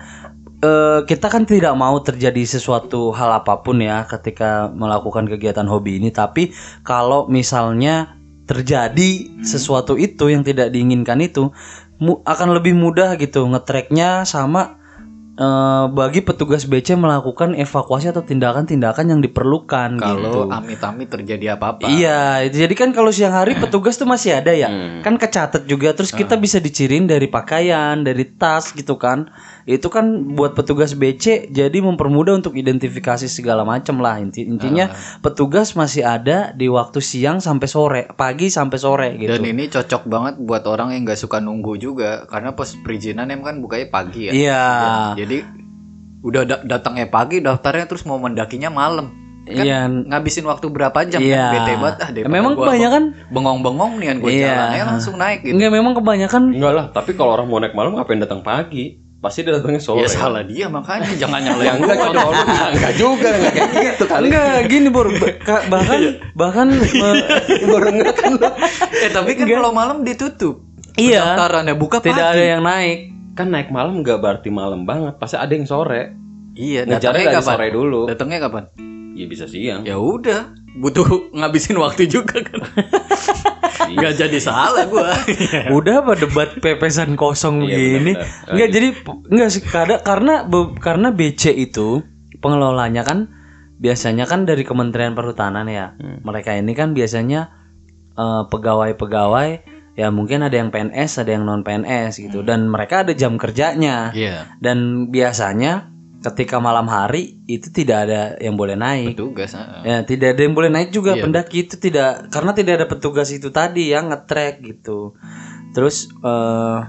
eh, 0.63 1.01
kita 1.03 1.27
kan 1.27 1.45
tidak 1.45 1.75
mau 1.75 1.99
terjadi 1.99 2.47
sesuatu 2.47 3.11
hal 3.11 3.43
apa 3.43 3.61
pun 3.61 3.83
ya 3.83 4.07
ketika 4.07 4.71
melakukan 4.71 5.27
kegiatan 5.27 5.67
hobi 5.67 5.99
ini 5.99 6.15
tapi 6.15 6.55
kalau 6.87 7.27
misalnya 7.27 8.15
terjadi 8.47 9.43
sesuatu 9.43 9.99
itu 9.99 10.31
yang 10.31 10.47
tidak 10.47 10.71
diinginkan 10.71 11.19
itu 11.19 11.51
mu- 11.99 12.23
akan 12.23 12.55
lebih 12.55 12.79
mudah 12.79 13.19
gitu 13.19 13.43
ngetracknya 13.51 14.23
sama 14.23 14.79
eh, 15.37 15.85
bagi 15.93 16.21
petugas 16.25 16.65
BC 16.65 16.97
melakukan 16.97 17.53
evakuasi 17.55 18.11
atau 18.11 18.25
tindakan-tindakan 18.25 19.13
yang 19.13 19.21
diperlukan 19.21 20.01
gitu. 20.01 20.49
Kalau 20.49 20.51
amit-amit 20.51 21.09
terjadi 21.13 21.61
apa-apa. 21.61 21.87
Iya, 21.87 22.49
itu 22.49 22.65
jadi 22.65 22.75
kan 22.75 22.91
kalau 22.97 23.13
siang 23.13 23.37
hari 23.37 23.55
petugas 23.57 24.01
tuh 24.01 24.09
masih 24.09 24.41
ada 24.41 24.57
ya. 24.57 24.69
Kan 25.05 25.21
kecatat 25.21 25.69
juga 25.69 25.93
terus 25.93 26.11
kita 26.11 26.35
bisa 26.41 26.59
dicirin 26.59 27.07
dari 27.07 27.29
pakaian, 27.29 28.01
dari 28.03 28.25
tas 28.37 28.73
gitu 28.73 28.97
kan. 28.97 29.29
Itu 29.67 29.91
kan 29.91 30.07
buat 30.33 30.55
petugas 30.55 30.95
BC 30.95 31.51
jadi 31.51 31.79
mempermudah 31.83 32.39
untuk 32.39 32.55
identifikasi 32.55 33.27
segala 33.27 33.67
macam 33.67 33.99
lah. 33.99 34.23
Inti 34.23 34.47
intinya 34.47 34.95
petugas 35.19 35.75
masih 35.75 36.07
ada 36.07 36.55
di 36.55 36.71
waktu 36.71 37.03
siang 37.03 37.43
sampai 37.43 37.67
sore, 37.67 38.03
pagi 38.15 38.47
sampai 38.47 38.79
sore 38.79 39.09
gitu. 39.19 39.27
Dan 39.29 39.43
ini 39.43 39.67
cocok 39.67 40.07
banget 40.07 40.35
buat 40.39 40.63
orang 40.65 40.95
yang 40.95 41.03
nggak 41.03 41.19
suka 41.19 41.43
nunggu 41.43 41.77
juga 41.77 42.25
karena 42.25 42.55
pos 42.55 42.79
perizinan 42.79 43.27
em 43.27 43.43
kan 43.43 43.59
bukanya 43.59 43.91
pagi 43.91 44.31
ya. 44.31 44.33
Iya. 44.33 44.65
Jadi 45.19 45.39
udah 46.23 46.43
da- 46.43 46.63
datangnya 46.65 47.11
pagi 47.11 47.43
daftarnya 47.43 47.87
terus 47.87 48.03
mau 48.03 48.23
mendakinya 48.23 48.71
malam. 48.71 49.11
Kan 49.47 49.63
Iya. 49.63 49.87
ngabisin 49.87 50.43
waktu 50.43 50.67
berapa 50.69 50.99
jam 51.07 51.19
Iya. 51.19 51.39
kan 51.39 51.51
bete 51.53 51.73
banget 51.77 51.97
ah 51.97 52.11
daripada 52.11 52.35
Memang 52.35 52.53
gua 52.55 52.67
kebanyakan- 52.67 53.07
bengong-bengong 53.31 53.93
nih 53.99 54.07
kan 54.07 54.17
gue 54.19 54.31
Iya. 54.31 54.47
jalan 54.47 54.71
aja 54.71 54.85
langsung 54.91 55.15
naik 55.19 55.39
gitu. 55.43 55.55
Enggak 55.55 55.71
memang 55.71 55.93
kebanyakan 55.95 56.43
Enggak 56.51 56.73
lah, 56.73 56.87
tapi 56.91 57.11
kalau 57.15 57.31
orang 57.35 57.47
mau 57.47 57.59
naik 57.59 57.75
malam 57.75 57.95
ngapain 57.95 58.19
datang 58.19 58.43
pagi? 58.43 59.06
Pasti 59.17 59.43
dia 59.43 59.57
datangnya 59.57 59.81
sore. 59.81 60.05
Ya 60.05 60.09
salah 60.09 60.45
dia 60.45 60.69
makanya 60.69 61.09
jangan 61.17 61.41
Ya 61.47 61.51
nyalain 61.51 61.81
enggak 61.81 61.97
gua 61.97 62.09
dong. 62.13 62.33
enggak 62.77 62.93
juga, 62.95 63.29
enggak 63.33 63.53
kayak 63.53 63.71
gitu 63.75 64.05
kali. 64.05 64.27
Enggak 64.29 64.57
gini 64.69 64.89
Bor 64.89 65.09
Ba- 65.11 65.39
ka- 65.41 65.65
bahkan 65.73 65.99
bahkan 66.37 66.67
eh, 66.77 67.65
Baru 67.65 67.89
enggak 67.91 68.15
kan. 68.15 68.33
Eh 68.93 69.11
tapi 69.11 69.31
kan 69.35 69.47
kalau 69.47 69.73
malam 69.73 70.05
ditutup. 70.05 70.61
Iya. 70.95 71.33
Pendaftarannya 71.35 71.75
buka 71.75 71.99
pagi. 71.99 72.13
tidak 72.13 72.27
ada 72.33 72.45
yang 72.47 72.63
naik. 72.63 72.99
Kan 73.33 73.53
naik 73.53 73.69
malam 73.69 74.01
enggak 74.01 74.17
berarti 74.17 74.49
malam 74.49 74.85
banget, 74.85 75.17
pasti 75.17 75.37
ada 75.37 75.53
yang 75.53 75.65
sore. 75.65 76.17
Iya, 76.57 76.89
datangnya 76.89 77.37
kapan? 77.37 77.53
sore 77.53 77.67
dulu. 77.69 78.01
Datangnya 78.09 78.39
kapan? 78.49 78.65
Ya 79.13 79.25
bisa 79.25 79.45
siang. 79.45 79.85
Ya 79.85 79.97
udah, 79.97 80.53
butuh 80.75 81.05
ngabisin 81.33 81.77
waktu 81.77 82.05
juga 82.07 82.41
kan. 82.41 82.61
Nggak 83.79 84.15
jadi 84.17 84.39
salah 84.39 84.85
gua. 84.85 85.13
Udah 85.77 86.01
apa 86.01 86.13
debat 86.15 86.55
pepesan 86.55 87.15
kosong 87.15 87.63
Iya, 87.63 87.69
begini? 87.69 88.13
Enggak 88.49 88.69
jadi 88.71 88.89
enggak 89.27 89.51
sih 89.51 89.63
karena 90.03 90.43
be- 90.43 90.75
karena 90.77 91.09
BC 91.11 91.53
itu 91.53 92.01
pengelolanya 92.39 93.03
kan 93.03 93.33
biasanya 93.77 94.25
kan 94.25 94.45
dari 94.45 94.63
Kementerian 94.63 95.13
Perhutanan 95.13 95.67
ya. 95.67 95.93
Hmm. 95.95 96.23
Mereka 96.23 96.55
ini 96.55 96.73
kan 96.73 96.93
biasanya 96.93 97.53
eh, 98.13 98.43
pegawai-pegawai 98.47 99.51
ya 99.95 100.09
mungkin 100.09 100.41
ada 100.41 100.53
yang 100.53 100.69
PNS, 100.69 101.25
ada 101.25 101.31
yang 101.31 101.45
non 101.45 101.61
PNS 101.61 102.21
gitu 102.21 102.41
Hmm. 102.41 102.49
dan 102.49 102.61
mereka 102.67 103.03
ada 103.03 103.13
jam 103.13 103.37
kerjanya. 103.37 104.13
Iya. 104.13 104.57
Dan 104.59 105.09
biasanya 105.09 105.96
ketika 106.27 106.59
malam 106.59 106.91
hari 106.91 107.39
itu 107.47 107.71
tidak 107.71 108.11
ada 108.11 108.35
yang 108.43 108.59
boleh 108.59 108.75
naik. 108.75 109.15
Petugas. 109.15 109.55
ah. 109.55 109.87
Ya, 109.87 110.03
tidak 110.03 110.35
ada 110.35 110.43
yang 110.43 110.55
boleh 110.59 110.71
naik 110.75 110.91
juga 110.91 111.15
Iya. 111.15 111.23
pendaki 111.23 111.71
itu 111.71 111.79
tidak 111.79 112.27
karena 112.35 112.51
tidak 112.51 112.73
ada 112.83 112.87
petugas 112.91 113.31
itu 113.31 113.55
tadi 113.55 113.95
yang 113.95 114.11
ngetrek 114.11 114.59
gitu. 114.67 115.15
Terus 115.71 116.11
eh 116.25 116.81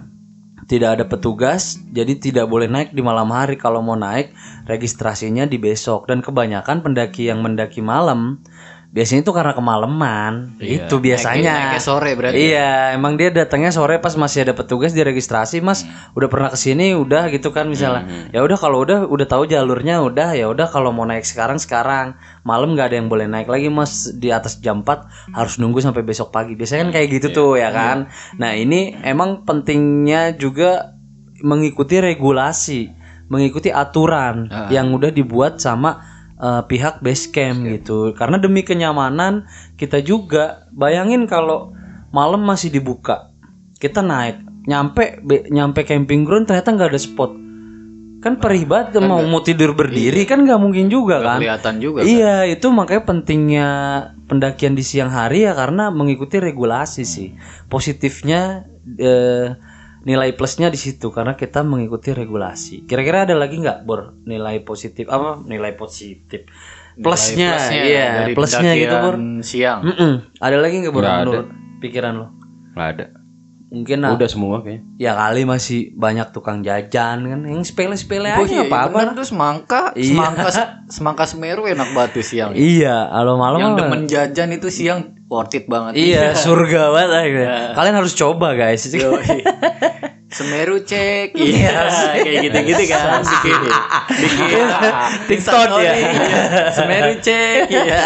tidak 0.68 1.00
ada 1.00 1.06
petugas, 1.08 1.80
jadi 1.96 2.20
tidak 2.20 2.52
boleh 2.52 2.68
naik 2.68 2.92
di 2.92 3.00
malam 3.00 3.32
hari. 3.32 3.56
Kalau 3.56 3.80
mau 3.80 3.96
naik, 3.96 4.36
registrasinya 4.68 5.48
di 5.48 5.56
besok. 5.56 6.12
Dan 6.12 6.20
kebanyakan 6.20 6.84
pendaki 6.84 7.32
yang 7.32 7.40
mendaki 7.40 7.80
malam 7.80 8.44
biasanya 8.88 9.22
itu 9.22 9.34
karena 9.36 9.54
kemalaman. 9.54 10.58
Iya. 10.58 10.88
Itu 10.88 11.04
biasanya. 11.04 11.38
Naiknya- 11.38 11.60
naiknya 11.70 11.84
sore 11.84 12.12
berarti. 12.16 12.38
Iya, 12.40 12.96
emang 12.96 13.14
dia 13.20 13.30
datangnya 13.30 13.70
sore 13.76 14.00
pas 14.00 14.16
masih 14.16 14.48
ada 14.48 14.56
petugas 14.56 14.96
di 14.96 15.04
registrasi, 15.04 15.60
Mas. 15.60 15.84
Udah 16.16 16.28
pernah 16.32 16.50
ke 16.50 16.58
sini, 16.58 16.96
udah 16.96 17.28
gitu 17.30 17.52
kan 17.52 17.68
misalnya. 17.68 18.32
Ya 18.32 18.42
udah 18.42 18.58
kalau 18.58 18.82
udah 18.88 19.06
udah 19.06 19.28
tahu 19.28 19.46
jalurnya, 19.46 20.00
udah 20.02 20.34
ya 20.34 20.48
udah 20.50 20.72
kalau 20.72 20.96
mau 20.96 21.04
naik 21.04 21.28
sekarang 21.28 21.60
sekarang. 21.60 22.16
Malam 22.48 22.74
nggak 22.74 22.90
ada 22.90 22.98
yang 22.98 23.12
boleh 23.12 23.28
naik 23.28 23.52
lagi, 23.52 23.68
Mas. 23.68 24.10
Di 24.16 24.32
atas 24.32 24.58
jam 24.64 24.82
4 24.82 25.06
harus 25.36 25.60
nunggu 25.60 25.84
sampai 25.84 26.02
besok 26.02 26.32
pagi. 26.32 26.56
Biasanya 26.56 26.88
kan 26.90 26.92
kayak 26.96 27.08
gitu 27.22 27.28
tuh 27.36 27.52
ya 27.60 27.70
kan. 27.76 28.08
Nah, 28.40 28.56
ini 28.56 28.96
emang 29.04 29.44
pentingnya 29.44 30.34
juga 30.34 30.96
mengikuti 31.44 32.02
regulasi, 32.02 32.90
mengikuti 33.30 33.70
aturan 33.70 34.48
yang 34.74 34.90
udah 34.90 35.12
dibuat 35.14 35.62
sama 35.62 36.17
eh, 36.38 36.62
pihak 36.64 37.02
base 37.02 37.30
camp 37.30 37.66
gitu. 37.66 38.14
Karena 38.14 38.38
demi 38.38 38.62
kenyamanan 38.62 39.46
kita 39.76 40.00
juga 40.00 40.66
bayangin 40.70 41.26
kalau 41.26 41.74
malam 42.10 42.42
masih 42.42 42.70
dibuka. 42.70 43.30
Kita 43.78 44.02
naik, 44.02 44.42
nyampe 44.66 45.22
be- 45.22 45.46
nyampe 45.48 45.84
camping 45.84 46.24
ground 46.24 46.46
ternyata 46.46 46.72
nggak 46.72 46.92
ada 46.92 47.02
spot. 47.02 47.32
Kan 48.18 48.42
perih 48.42 48.66
banget 48.66 48.98
mau 48.98 49.22
mau 49.22 49.46
tidur 49.46 49.78
berdiri 49.78 50.26
kan 50.26 50.42
nggak 50.42 50.58
mungkin 50.58 50.90
juga 50.90 51.22
kan. 51.22 51.38
Kelihatan 51.38 51.76
juga. 51.78 52.02
kan? 52.02 52.10
Iya, 52.10 52.36
itu 52.50 52.68
makanya 52.74 53.04
pentingnya 53.06 53.68
pendakian 54.26 54.74
di 54.74 54.82
siang 54.82 55.14
hari 55.14 55.46
ya 55.46 55.54
karena 55.54 55.94
mengikuti 55.94 56.42
regulasi 56.42 57.06
sih. 57.06 57.38
Positifnya 57.70 58.66
eh, 58.98 59.54
nilai 60.08 60.32
plusnya 60.32 60.72
di 60.72 60.80
situ 60.80 61.12
karena 61.12 61.36
kita 61.36 61.62
mengikuti 61.62 62.16
regulasi. 62.16 62.88
Kira-kira 62.88 63.28
ada 63.28 63.36
lagi 63.36 63.60
nggak 63.60 63.84
Bor 63.84 64.16
nilai 64.24 64.64
positif 64.64 65.06
apa 65.08 65.44
nilai 65.44 65.76
positif? 65.76 66.48
Plusnya, 66.96 67.54
Plusnya 67.54 67.82
iya, 67.84 68.08
dari 68.18 68.34
plusnya 68.34 68.72
gitu 68.74 68.96
Bor. 68.98 69.16
Siang. 69.44 69.80
Mm-mm. 69.84 70.14
Ada 70.40 70.58
lagi 70.58 70.76
nggak 70.80 70.90
Bor 70.92 71.04
ada. 71.04 71.22
menurut 71.22 71.48
pikiran 71.78 72.14
lo? 72.16 72.28
Nggak 72.74 72.90
ada. 72.90 73.06
Mungkin 73.68 73.98
nah, 74.00 74.16
Udah 74.16 74.30
semua 74.32 74.64
kayaknya. 74.64 74.88
ya 74.96 75.12
kali 75.12 75.44
masih 75.44 75.92
banyak 75.94 76.32
tukang 76.32 76.64
jajan 76.64 77.20
kan 77.20 77.40
yang 77.44 77.62
sepele-sepele 77.62 78.32
Oh 78.32 78.48
aja 78.48 78.48
iya, 78.48 78.64
apa 78.64 78.78
apa. 78.88 78.96
bener 78.96 79.14
tuh 79.14 79.28
semangka, 79.28 79.82
Iya. 79.92 80.08
semangka, 80.08 80.50
semangka 80.96 81.24
Semeru 81.28 81.68
enak 81.68 81.92
banget 81.92 82.12
tuh 82.16 82.24
siang. 82.24 82.56
Iya, 82.56 83.12
kalau 83.12 83.36
malam 83.36 83.60
Yang 83.60 83.74
demen 83.76 84.02
jajan 84.08 84.50
itu 84.56 84.72
siang 84.72 85.17
worth 85.28 85.56
it 85.56 85.66
banget. 85.68 86.00
Iya, 86.00 86.34
surga 86.44 86.92
banget 86.92 87.10
lah 87.12 87.24
gitu. 87.28 87.46
Kalian 87.76 87.96
harus 87.96 88.14
coba 88.16 88.48
guys. 88.56 88.84
Yoi. 88.88 89.44
Semeru 90.28 90.84
cek, 90.84 91.40
iya 91.40 91.88
kayak 92.20 92.52
gitu-gitu 92.52 92.84
kan, 92.92 93.24
bikin, 93.24 93.64
bikin 94.12 94.66
TikTok 95.32 95.80
ya. 95.80 95.94
Iya. 95.96 96.44
Semeru 96.76 97.16
cek, 97.24 97.72
iya. 97.72 98.04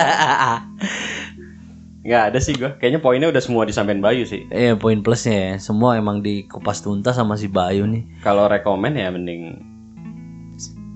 Nggak 2.06 2.22
ada 2.30 2.38
sih 2.38 2.54
gua. 2.54 2.78
Kayaknya 2.78 3.02
poinnya 3.02 3.28
udah 3.34 3.42
semua 3.42 3.66
disampaikan 3.66 4.06
Bayu 4.06 4.30
sih. 4.30 4.46
Iya 4.54 4.78
poin 4.78 5.02
plusnya 5.02 5.34
ya 5.34 5.54
Semua 5.62 5.98
emang 5.98 6.22
dikupas 6.22 6.86
tuntas 6.86 7.18
sama 7.18 7.38
si 7.38 7.46
Bayu 7.46 7.86
nih 7.86 8.26
Kalau 8.26 8.50
rekomen 8.50 8.98
ya 8.98 9.14
mending 9.14 9.62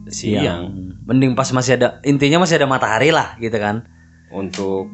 siang 0.10 0.98
Mending 1.06 1.38
pas 1.38 1.46
masih 1.54 1.78
ada 1.78 2.02
Intinya 2.02 2.42
masih 2.42 2.58
ada 2.58 2.66
matahari 2.66 3.14
lah 3.14 3.38
gitu 3.38 3.54
kan 3.58 3.86
untuk 4.34 4.90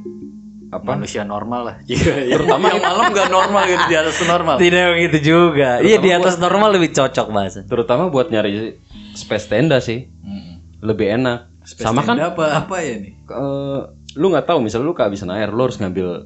apa? 0.72 0.96
Manusia 0.96 1.28
normal 1.28 1.62
lah. 1.68 1.75
Terutama 2.32 2.72
yang 2.72 2.82
malam 2.82 3.12
nggak 3.12 3.30
normal 3.30 3.62
gitu 3.68 3.84
di 3.92 3.98
atas 4.00 4.16
normal. 4.24 4.56
Tidak 4.56 4.86
begitu 4.96 5.18
juga 5.20 5.84
Iya 5.84 5.98
di 6.00 6.10
atas 6.16 6.40
normal 6.40 6.80
lebih 6.80 6.96
cocok 6.96 7.28
bahasa 7.28 7.60
Terutama 7.68 8.08
buat 8.08 8.32
nyari 8.32 8.80
space 9.13 9.51
tenda 9.51 9.84
sih. 9.84 10.08
Lebih 10.80 11.20
enak. 11.20 11.51
Sama 11.68 12.01
kan 12.01 12.18
Tenda 12.18 12.34
apa 12.34 12.66
apa 12.66 12.75
ya 12.82 12.96
nih? 12.98 13.13
eh, 13.22 13.80
lu 14.18 14.25
nggak 14.34 14.50
tahu 14.50 14.66
misalnya 14.66 14.90
lu 14.90 14.98
kehabisan 14.98 15.30
air, 15.30 15.54
lu 15.54 15.62
harus 15.62 15.78
ngambil 15.78 16.25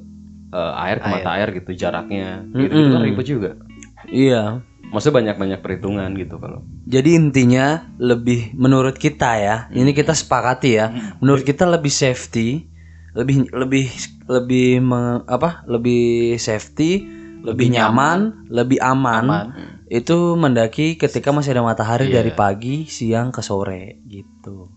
eh, 0.53 0.73
air 0.87 0.97
ke 1.01 1.07
mata 1.11 1.29
air 1.35 1.49
gitu 1.51 1.75
jaraknya. 1.75 2.45
Gitu, 2.53 2.71
gitu 2.71 2.87
kan 2.93 3.01
ribet 3.03 3.27
juga. 3.27 3.51
Iya 4.05 4.61
Maksudnya 4.85 5.17
banyak-banyak 5.17 5.59
perhitungan 5.65 6.13
gitu 6.13 6.37
kalau. 6.37 6.61
Jadi 6.85 7.17
intinya 7.17 7.89
lebih 7.97 8.53
menurut 8.53 8.95
kita 9.01 9.41
ya 9.41 9.55
Ini 9.73 9.91
kita 9.97 10.13
sepakati 10.13 10.69
ya 10.77 10.93
Menurut 11.17 11.41
kita 11.41 11.65
lebih 11.65 11.89
safety 11.89 12.69
Lebih 13.15 13.47
lebih 13.49 13.87
lebih 14.27 14.69
me- 14.79 15.23
apa 15.25 15.63
lebih 15.65 16.03
safety 16.37 17.07
lebih 17.41 17.69
nyaman, 17.69 18.49
lebih 18.49 18.77
aman, 18.77 19.53
itu 19.85 20.33
mendaki 20.33 20.95
ketika 20.95 21.29
masih 21.29 21.53
ada 21.53 21.61
matahari 21.61 22.09
dari 22.09 22.33
pagi 22.33 22.83
siang 22.85 23.29
ke 23.29 23.39
sore 23.39 24.01
gitu 24.03 24.67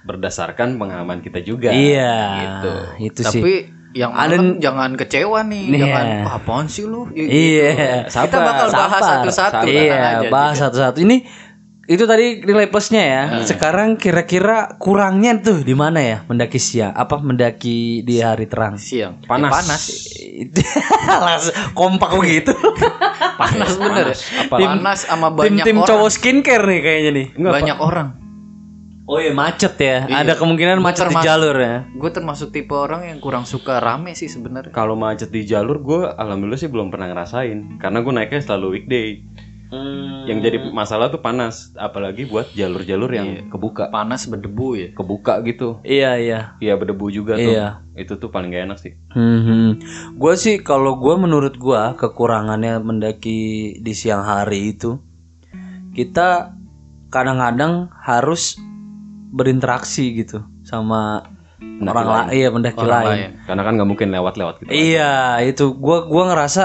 Berdasarkan 0.00 0.76
pengalaman 0.76 1.18
kita 1.18 1.40
juga. 1.40 1.72
iya 1.72 2.16
Gitu. 2.38 2.72
itu 3.02 3.20
sih 3.22 3.40
Tapi 3.40 3.52
yang 3.90 4.12
malam 4.12 4.56
jangan 4.56 4.94
kecewa 4.94 5.42
nih, 5.42 5.64
Iya. 5.66 5.80
jangan 5.82 6.04
"Ah, 6.22 6.36
apaan 6.36 6.66
sih 6.66 6.84
lu? 6.84 7.10
Ya, 7.10 7.24
Iya. 7.24 7.68
gitu. 8.06 8.22
Kita 8.22 8.38
bakal 8.38 8.68
bahas 8.70 8.92
Sabar. 8.94 9.10
satu-satu. 9.18 9.50
Sabar. 9.50 9.64
tenang 9.66 9.82
Iya, 9.82 9.98
aja, 9.98 10.28
bahas 10.30 10.52
gitu. 10.52 10.62
satu-satu. 10.62 10.98
Ini 11.00 11.16
itu 11.90 12.06
tadi 12.06 12.38
nilai 12.38 12.70
plusnya 12.70 13.02
ya. 13.02 13.22
Sekarang 13.42 13.98
kira-kira 13.98 14.78
kurangnya 14.78 15.34
tuh 15.42 15.58
di 15.60 15.74
mana 15.74 15.98
ya 15.98 16.22
mendaki 16.24 16.62
siang? 16.62 16.94
Apa 16.94 17.18
mendaki 17.18 18.06
di 18.06 18.22
hari 18.22 18.46
terang? 18.46 18.78
siang. 18.78 19.18
Panas. 19.26 19.66
Ya, 20.46 20.70
panas. 21.02 21.50
Kompak 21.78 22.14
begitu. 22.14 22.54
Panas 23.40 23.74
bener 23.74 24.14
ya. 24.14 24.16
Panas 24.46 25.02
sama 25.02 25.34
banyak 25.34 25.66
Tim-tim 25.66 25.82
orang. 25.82 25.88
cowok 25.88 26.10
skincare 26.12 26.62
nih 26.62 26.80
kayaknya 26.80 27.10
nih. 27.10 27.26
banyak 27.34 27.78
orang. 27.80 28.08
Oh 29.10 29.18
iya 29.18 29.34
macet 29.34 29.74
ya. 29.74 30.06
Iya. 30.06 30.22
Ada 30.22 30.32
kemungkinan 30.38 30.78
Gua 30.78 30.86
macet 30.86 31.02
di 31.02 31.18
termasuk- 31.18 31.26
jalur 31.26 31.56
ya. 31.58 31.76
Gue 31.90 32.10
termasuk 32.14 32.48
tipe 32.54 32.70
orang 32.70 33.10
yang 33.10 33.18
kurang 33.18 33.42
suka 33.42 33.82
rame 33.82 34.14
sih 34.14 34.30
sebenarnya. 34.30 34.70
Kalau 34.70 34.94
macet 34.94 35.34
di 35.34 35.42
jalur 35.42 35.82
gue 35.82 36.06
alhamdulillah 36.06 36.54
sih 36.54 36.70
belum 36.70 36.94
pernah 36.94 37.10
ngerasain 37.10 37.82
karena 37.82 37.98
gue 37.98 38.12
naiknya 38.14 38.38
selalu 38.38 38.66
weekday. 38.78 39.26
Yang 40.26 40.38
jadi 40.42 40.58
masalah 40.74 41.14
tuh 41.14 41.22
panas, 41.22 41.70
apalagi 41.78 42.26
buat 42.26 42.50
jalur-jalur 42.58 43.10
yang 43.14 43.46
kebuka, 43.46 43.86
Panas 43.88 44.26
berdebu 44.26 44.68
ya. 44.74 44.88
kebuka 44.98 45.38
gitu. 45.46 45.78
Iya 45.86 46.10
iya. 46.18 46.40
Iya 46.58 46.74
berdebu 46.74 47.06
juga 47.08 47.38
tuh. 47.38 47.54
Iya. 47.54 47.86
Itu 47.94 48.18
tuh 48.18 48.34
paling 48.34 48.50
gak 48.50 48.66
enak 48.66 48.78
sih. 48.82 48.98
Hmm, 49.14 49.78
gue 50.18 50.34
sih 50.34 50.58
kalau 50.58 50.98
gue 50.98 51.14
menurut 51.14 51.54
gue 51.54 51.82
kekurangannya 51.94 52.82
mendaki 52.82 53.38
di 53.78 53.92
siang 53.94 54.26
hari 54.26 54.74
itu 54.74 54.98
kita 55.94 56.54
kadang-kadang 57.10 57.90
harus 58.02 58.58
berinteraksi 59.30 60.14
gitu 60.18 60.42
sama 60.66 61.26
orang 61.60 62.06
lain, 62.08 62.28
iya 62.34 62.48
pendaki 62.50 62.78
Orang 62.82 62.90
lain. 62.90 63.06
lain. 63.10 63.30
Karena 63.46 63.62
kan 63.66 63.72
nggak 63.78 63.88
mungkin 63.90 64.08
lewat-lewat 64.10 64.54
gitu. 64.64 64.70
Iya 64.70 65.38
itu 65.44 65.74
gue 65.76 65.98
gua 66.08 66.24
ngerasa 66.34 66.62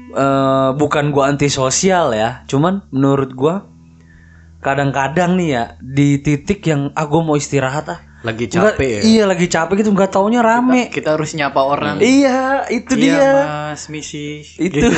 eh, 0.00 0.70
bukan 0.72 1.10
gue 1.10 1.24
antisosial 1.24 2.10
ya, 2.10 2.42
cuman 2.44 2.86
menurut 2.88 3.30
gue 3.30 3.54
kadang-kadang 4.58 5.34
nih 5.34 5.48
ya 5.48 5.64
di 5.78 6.18
titik 6.18 6.60
yang 6.62 6.90
ah 6.92 7.04
gue 7.04 7.20
mau 7.20 7.34
istirahat 7.34 7.86
ah. 7.88 8.00
Lagi 8.18 8.50
Nggak- 8.50 8.74
capek 8.74 8.88
ya. 8.90 9.00
Iya 9.00 9.22
lagi 9.24 9.46
capek 9.46 9.74
gitu 9.78 9.94
nggak 9.94 10.10
taunya 10.10 10.42
rame. 10.42 10.90
Kita 10.90 11.14
harus 11.14 11.30
nyapa 11.32 11.62
orang. 11.62 12.02
Iya 12.02 12.66
itu 12.66 12.98
Iya 12.98 13.14
dia. 13.14 13.30
mas 13.70 13.86
misi. 13.86 14.42
Itu. 14.58 14.82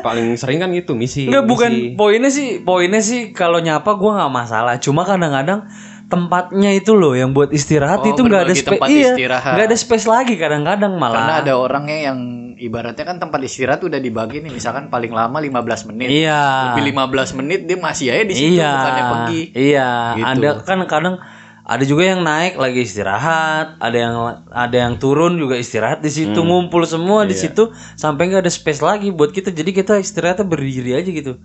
Paling 0.00 0.32
sering 0.34 0.64
kan 0.64 0.72
itu 0.72 0.96
misi. 0.96 1.28
Enggak 1.28 1.44
bukan 1.44 1.68
misi. 1.68 1.92
poinnya 1.92 2.30
sih 2.32 2.48
poinnya 2.58 3.04
sih 3.04 3.36
kalau 3.36 3.60
nyapa 3.60 4.00
gua 4.00 4.16
nggak 4.16 4.32
masalah 4.32 4.80
cuma 4.80 5.04
kadang-kadang 5.04 5.68
tempatnya 6.10 6.70
itu 6.72 6.92
loh 6.92 7.14
yang 7.14 7.30
buat 7.30 7.48
istirahat 7.48 8.02
Oh, 8.02 8.10
itu 8.10 8.20
nggak 8.20 8.42
ada 8.42 8.52
space 8.52 8.82
iya 8.90 9.14
istirahat. 9.14 9.52
nggak 9.54 9.66
ada 9.66 9.78
space 9.78 10.06
lagi 10.06 10.34
kadang-kadang 10.34 10.92
malah 10.92 11.14
Karena 11.16 11.34
ada 11.40 11.52
orangnya 11.54 11.98
yang 12.04 12.18
ibaratnya 12.56 13.04
kan 13.06 13.16
tempat 13.16 13.40
istirahat 13.40 13.80
udah 13.80 13.96
dibagi 13.96 14.42
nih 14.42 14.50
misalkan 14.50 14.88
paling 14.88 15.08
lama 15.10 15.38
15 15.38 15.54
menit. 15.88 16.10
iya 16.10 16.74
Lebih 16.74 16.92
15 16.92 17.38
menit 17.38 17.60
dia 17.64 17.78
masih 17.78 18.10
aja 18.10 18.24
di 18.24 18.34
situ 18.34 18.52
iya 18.52 18.70
bukannya 18.74 19.04
pergi. 19.06 19.40
iya 19.54 19.90
Gitu. 20.12 20.26
ada 20.28 20.48
kan 20.60 20.78
kadang 20.84 21.16
ada 21.62 21.84
juga 21.84 22.02
yang 22.04 22.20
naik 22.20 22.58
lagi 22.58 22.82
istirahat 22.82 23.78
ada 23.78 23.94
yang 23.96 24.14
ada 24.50 24.76
yang 24.76 24.94
turun 24.96 25.38
juga 25.38 25.54
istirahat 25.54 26.02
di 26.02 26.10
situ 26.10 26.34
Hmm. 26.34 26.50
ngumpul 26.50 26.82
semua 26.84 27.22
Iya. 27.22 27.30
di 27.30 27.36
situ 27.38 27.62
sampai 27.94 28.26
nggak 28.26 28.42
ada 28.42 28.50
space 28.50 28.80
lagi 28.80 29.08
buat 29.08 29.30
kita 29.30 29.48
jadi 29.50 29.70
kita 29.72 29.94
istirahatnya 29.96 30.42
berdiri 30.44 30.92
aja 30.92 31.06
gitu 31.06 31.38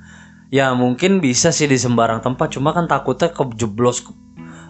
ya 0.47 0.73
mungkin 0.73 1.19
bisa 1.19 1.49
sih 1.49 1.65
di 1.65 1.75
sembarang 1.75 2.19
tempat 2.19 2.51
cuma 2.51 2.69
kan 2.69 2.85
takutnya 2.85 3.29
kejeblos 3.29 4.01
ke- 4.01 4.17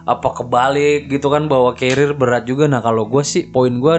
apa 0.06 0.28
kebalik 0.32 1.10
gitu 1.10 1.26
kan 1.26 1.44
bawa 1.44 1.74
carrier 1.74 2.14
berat 2.14 2.44
juga 2.44 2.64
nah 2.64 2.78
kalau 2.78 3.04
gue 3.04 3.22
sih 3.22 3.44
poin 3.44 3.74
gue 3.74 3.96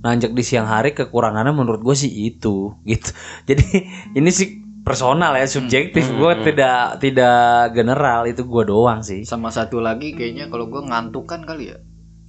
nanjak 0.00 0.32
di 0.32 0.40
siang 0.40 0.64
hari 0.64 0.90
kekurangannya 0.90 1.52
menurut 1.52 1.80
gue 1.80 1.94
sih 1.94 2.10
itu 2.26 2.72
gitu 2.90 3.14
jadi 3.44 3.64
ini 4.12 4.28
sih 4.28 4.48
personal 4.80 5.32
ya 5.32 5.44
subjektif 5.44 6.08
gue 6.10 6.32
tidak 6.42 6.98
tidak 6.98 7.40
general 7.70 8.24
itu 8.24 8.42
gue 8.42 8.64
doang 8.66 9.00
sih 9.00 9.22
Sama 9.22 9.48
satu 9.48 9.78
lagi 9.78 10.10
kayaknya 10.10 10.48
kalau 10.48 10.66
gue 10.66 10.80
ngantuk 10.80 11.24
kan 11.24 11.42
kali 11.42 11.68
ya. 11.68 11.78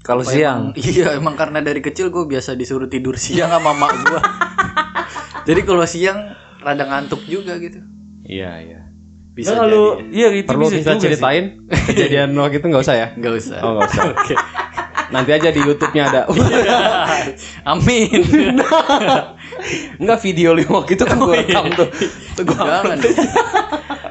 kalau 0.02 0.22
siang 0.22 0.70
emang- 0.70 0.82
iya 0.92 1.08
emang 1.14 1.34
karena 1.34 1.58
dari 1.60 1.80
kecil 1.80 2.10
gue 2.10 2.28
biasa 2.28 2.54
disuruh 2.54 2.86
tidur 2.86 3.16
siang 3.16 3.50
sama 3.50 3.72
mak 3.72 3.94
gue. 4.04 4.22
Jadi 5.48 5.62
kalau 5.62 5.86
siang 5.86 6.20
rada 6.60 6.84
ngantuk 6.84 7.22
juga 7.26 7.58
gitu. 7.58 7.82
Iya 8.22 8.52
iya. 8.60 8.81
Bisa 9.32 9.56
Nah, 9.56 9.64
kalau 9.64 9.96
jadi. 9.98 10.12
iya 10.12 10.28
itu 10.36 10.50
Perlu 10.50 10.66
bisa 10.68 10.76
kita 10.76 10.92
juga 10.92 10.96
sih. 10.96 11.04
ceritain 11.08 11.46
kejadian 11.88 12.30
waktu 12.36 12.58
itu 12.60 12.66
nggak 12.68 12.84
usah 12.84 12.96
ya? 12.96 13.08
Nggak 13.16 13.34
usah. 13.38 13.58
Oh 13.62 13.72
nggak 13.74 13.90
usah. 13.90 14.04
Oke. 14.12 14.36
Nanti 15.14 15.30
aja 15.32 15.50
di 15.50 15.60
YouTube-nya 15.60 16.04
ada. 16.08 16.22
Amin. 17.72 18.24
Enggak 20.00 20.20
video 20.22 20.56
lu 20.56 20.64
waktu 20.68 20.96
itu 20.96 21.04
kan 21.04 21.18
gue 21.18 21.36
rekam 21.38 21.66
tuh. 21.76 21.88
Tuh 22.34 22.44
gua 22.48 22.56
Jangan. 22.64 22.98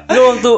Nggak, 0.05 0.23
waktu 0.29 0.51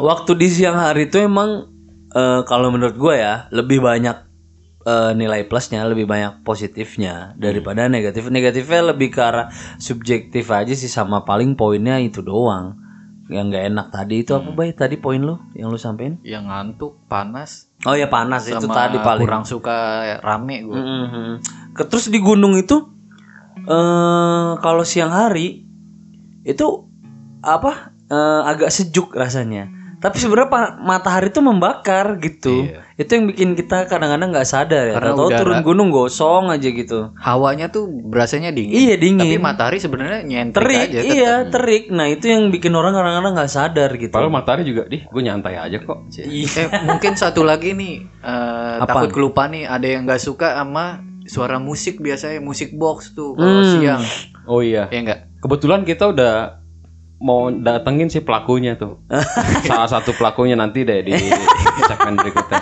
waktu 0.00 0.32
di 0.34 0.48
siang 0.48 0.76
hari 0.76 1.06
itu 1.06 1.20
emang 1.20 1.68
eh, 2.10 2.40
kalau 2.44 2.72
menurut 2.72 2.96
gue 2.96 3.14
ya 3.16 3.52
lebih 3.52 3.84
banyak 3.84 4.16
eh, 4.82 5.12
nilai 5.12 5.44
plusnya 5.44 5.84
lebih 5.84 6.08
banyak 6.08 6.40
positifnya 6.40 7.36
daripada 7.36 7.84
negatif 7.84 8.32
negatifnya 8.32 8.94
lebih 8.94 9.12
ke 9.12 9.20
arah 9.20 9.52
subjektif 9.76 10.48
aja 10.48 10.72
sih 10.72 10.88
sama 10.88 11.22
paling 11.22 11.52
poinnya 11.52 12.00
itu 12.00 12.24
doang 12.24 12.80
yang 13.30 13.46
nggak 13.46 13.70
enak 13.70 13.86
tadi 13.88 14.26
itu 14.26 14.34
apa 14.34 14.50
baik 14.50 14.74
tadi 14.74 14.98
poin 14.98 15.22
lu 15.22 15.38
yang 15.54 15.70
lu 15.70 15.78
sampein 15.78 16.18
Yang 16.20 16.50
ngantuk, 16.50 16.92
panas, 17.06 17.70
oh 17.86 17.94
ya 17.94 18.10
panas 18.10 18.44
itu 18.44 18.58
sama 18.58 18.74
tadi 18.74 18.98
paling 18.98 19.22
kurang 19.22 19.46
suka 19.46 20.02
rame 20.18 20.66
gue. 20.66 20.74
Mhm. 20.74 21.26
Ke- 21.72 21.86
Terus 21.86 22.10
di 22.10 22.18
gunung 22.18 22.58
itu 22.58 22.90
eh 23.60 24.50
kalau 24.58 24.82
siang 24.82 25.14
hari 25.14 25.62
itu 26.42 26.66
apa 27.40 27.94
eh, 28.10 28.40
agak 28.44 28.74
sejuk 28.74 29.14
rasanya. 29.14 29.70
Tapi 30.00 30.16
sebenarnya 30.16 30.48
matahari 30.76 31.28
itu 31.28 31.38
membakar 31.38 32.16
gitu. 32.18 32.64
Iya. 32.64 32.80
Itu 32.96 33.10
yang 33.12 33.24
bikin 33.26 33.48
kita 33.52 33.84
kadang-kadang 33.84 34.32
nggak 34.32 34.44
sadar 34.44 34.88
ya. 34.88 34.94
Karena 34.96 35.12
Tahu 35.12 35.28
udara- 35.28 35.38
turun 35.38 35.58
gunung 35.60 35.88
gosong 35.88 36.48
aja 36.48 36.64
gitu. 36.66 37.12
Hawanya 37.14 37.68
tuh 37.68 37.84
berasanya 37.84 38.48
dingin. 38.48 38.72
Iya, 38.72 38.94
dingin. 38.96 39.20
Tapi 39.20 39.36
matahari 39.36 39.76
sebenarnya 39.76 40.20
nyentrik 40.22 40.64
Terik, 40.64 40.80
aja. 40.82 40.98
tetap. 40.98 41.12
iya 41.12 41.32
terik. 41.46 41.84
Nah 41.90 42.06
itu 42.06 42.24
yang 42.26 42.48
bikin 42.48 42.72
orang 42.72 42.92
kadang-kadang 42.92 43.32
nggak 43.34 43.52
sadar 43.52 43.90
gitu. 43.94 44.08
Padahal 44.10 44.32
matahari 44.32 44.64
juga, 44.64 44.82
dih, 44.84 45.04
gue 45.04 45.22
nyantai 45.22 45.54
aja 45.54 45.76
kok. 45.78 45.98
Eh, 46.10 46.48
mungkin 46.82 47.12
satu 47.14 47.40
lagi 47.42 47.72
nih 47.72 47.94
eh, 48.18 48.76
Apa? 48.80 49.04
takut 49.04 49.12
kelupaan 49.12 49.52
nih 49.52 49.64
ada 49.64 49.84
yang 49.84 50.02
nggak 50.02 50.18
suka 50.18 50.54
sama 50.54 51.00
suara 51.22 51.56
musik 51.56 52.00
biasanya 52.00 52.40
musik 52.40 52.72
box 52.72 53.12
tuh 53.12 53.32
kalau 53.34 53.60
Hmm. 53.60 53.70
siang 53.76 54.02
Oh 54.44 54.58
iya. 54.60 54.88
ya 54.88 54.98
enggak 54.98 55.20
Kebetulan 55.38 55.84
kita 55.84 56.04
udah 56.06 56.59
mau 57.20 57.52
datengin 57.52 58.08
si 58.08 58.24
pelakunya 58.24 58.74
tuh. 58.74 59.04
Salah 59.68 59.86
satu 59.86 60.16
pelakunya 60.16 60.56
nanti 60.56 60.82
deh 60.82 61.04
di 61.04 61.12
segmen 61.84 62.16
berikutnya. 62.16 62.60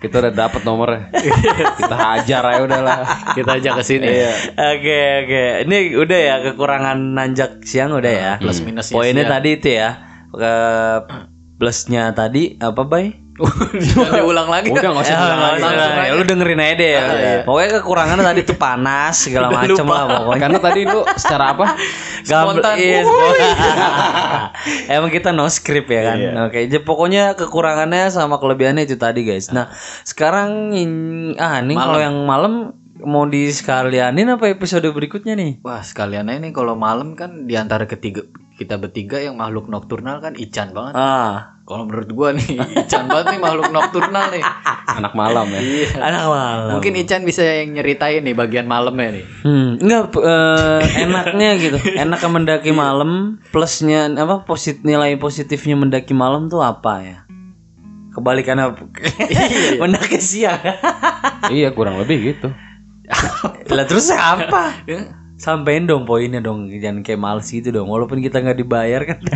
Kita 0.00 0.20
udah 0.20 0.32
dapet 0.32 0.64
nomornya. 0.64 1.12
Kita 1.76 1.92
hajar 1.96 2.42
aja 2.44 2.60
udahlah. 2.64 2.96
kita 3.32 3.56
ajak 3.56 3.72
ke 3.80 3.84
sini 3.84 4.04
Iya. 4.08 4.32
Oke 4.72 4.98
oke. 5.24 5.44
Ini 5.64 5.76
udah 5.96 6.18
ya 6.20 6.36
kekurangan 6.44 6.96
nanjak 7.12 7.60
siang 7.64 7.92
udah 7.92 8.12
ya. 8.12 8.32
plus 8.40 8.60
minusnya 8.60 8.92
Poinnya 8.96 9.24
siang. 9.24 9.32
tadi 9.36 9.48
itu 9.52 9.68
ya. 9.70 9.90
Ke 10.28 10.54
plusnya 11.56 12.10
tadi 12.12 12.58
apa 12.58 12.82
bay? 12.82 13.23
Jangan 13.34 14.14
diulang 14.14 14.46
lagi 14.46 14.70
Udah 14.70 14.82
nggak 14.86 15.02
usah 15.02 15.10
Ya, 15.10 15.18
diulang 15.18 15.40
lagi. 15.42 15.62
ya, 16.00 16.12
lu 16.12 16.22
dengerin 16.22 16.60
aja 16.60 16.74
deh 16.74 16.88
ya. 16.88 17.02
Pokoknya 17.42 17.70
kekurangannya 17.76 18.24
tadi 18.24 18.40
tuh 18.42 18.54
panas 18.54 19.14
segala 19.20 19.50
macem 19.50 19.82
lah 19.82 20.02
pokoknya. 20.08 20.38
Karena 20.38 20.58
tadi 20.60 20.80
lu 20.84 21.00
secara 21.14 21.44
apa? 21.50 21.66
Spontan. 22.22 22.74
iya. 22.76 23.02
Emang 24.94 25.10
kita 25.10 25.30
no 25.30 25.46
script 25.46 25.88
ya 25.88 26.02
kan. 26.04 26.16
Iya. 26.16 26.30
Oke, 26.46 26.58
jadi 26.64 26.80
pokoknya 26.80 27.34
kekurangannya 27.34 28.08
sama 28.08 28.38
kelebihannya 28.38 28.84
itu 28.84 28.94
tadi 28.94 29.22
guys. 29.22 29.50
Nah, 29.50 29.70
sekarang 30.02 30.72
in- 30.72 31.02
ah 31.36 31.58
nih 31.58 31.74
kalau 31.74 31.98
yang 31.98 32.16
malam 32.22 32.70
mau 32.96 33.26
disekalianin 33.26 34.30
apa 34.30 34.48
episode 34.48 34.86
berikutnya 34.86 35.34
nih? 35.34 35.60
wah 35.60 35.82
sekalian 35.82 36.24
aja 36.24 36.40
nih 36.40 36.52
kalau 36.52 36.72
malam 36.72 37.12
kan 37.12 37.44
di 37.44 37.52
antara 37.52 37.84
ketiga 37.84 38.24
kita 38.54 38.78
bertiga 38.78 39.18
yang 39.18 39.34
makhluk 39.34 39.66
nokturnal 39.66 40.22
kan 40.22 40.32
Ican 40.32 40.70
banget 40.70 40.94
Ah, 40.94 41.53
kalau 41.64 41.88
menurut 41.88 42.08
gua 42.12 42.28
nih 42.36 42.60
Ican 42.60 43.08
banget 43.08 43.24
nih 43.32 43.40
makhluk 43.40 43.72
nokturnal 43.72 44.28
nih 44.30 44.44
Anak 44.84 45.16
malam 45.16 45.48
ya. 45.48 45.58
iya 45.58 45.88
anak 45.96 46.22
malam. 46.28 46.70
mungkin 46.76 46.92
Ican 46.94 47.24
bisa 47.24 47.40
yang 47.40 47.72
nyeritain 47.72 48.20
nih 48.20 48.32
bagian 48.32 48.68
malamnya 48.68 49.16
nih 49.16 49.24
Hmm, 49.40 49.80
enggak 49.80 50.12
eh, 50.20 50.80
enaknya 51.02 51.50
gitu. 51.56 51.76
Enaknya 51.96 52.28
mendaki 52.28 52.70
malam 52.70 53.40
plusnya 53.48 54.12
apa 54.12 54.44
posit 54.44 54.84
nilai 54.84 55.16
positifnya 55.16 55.74
mendaki 55.74 56.12
malam 56.12 56.46
tuh 56.48 56.60
apa 56.60 56.92
ya? 57.00 57.18
Kebalikannya 58.12 58.76
mendaki 59.82 60.20
siang. 60.20 60.60
iya 61.48 61.72
kurang 61.72 61.98
lebih 61.98 62.30
gitu. 62.30 62.48
lah 63.76 63.84
terus 63.84 64.08
apa? 64.08 64.80
Sampein 65.34 65.84
dong 65.84 66.06
poinnya 66.06 66.38
dong, 66.38 66.70
jangan 66.70 67.02
kayak 67.02 67.18
males 67.18 67.48
gitu 67.48 67.68
dong. 67.68 67.90
Walaupun 67.90 68.20
kita 68.20 68.38
nggak 68.38 68.54
dibayar 68.54 69.00
kan. 69.02 69.18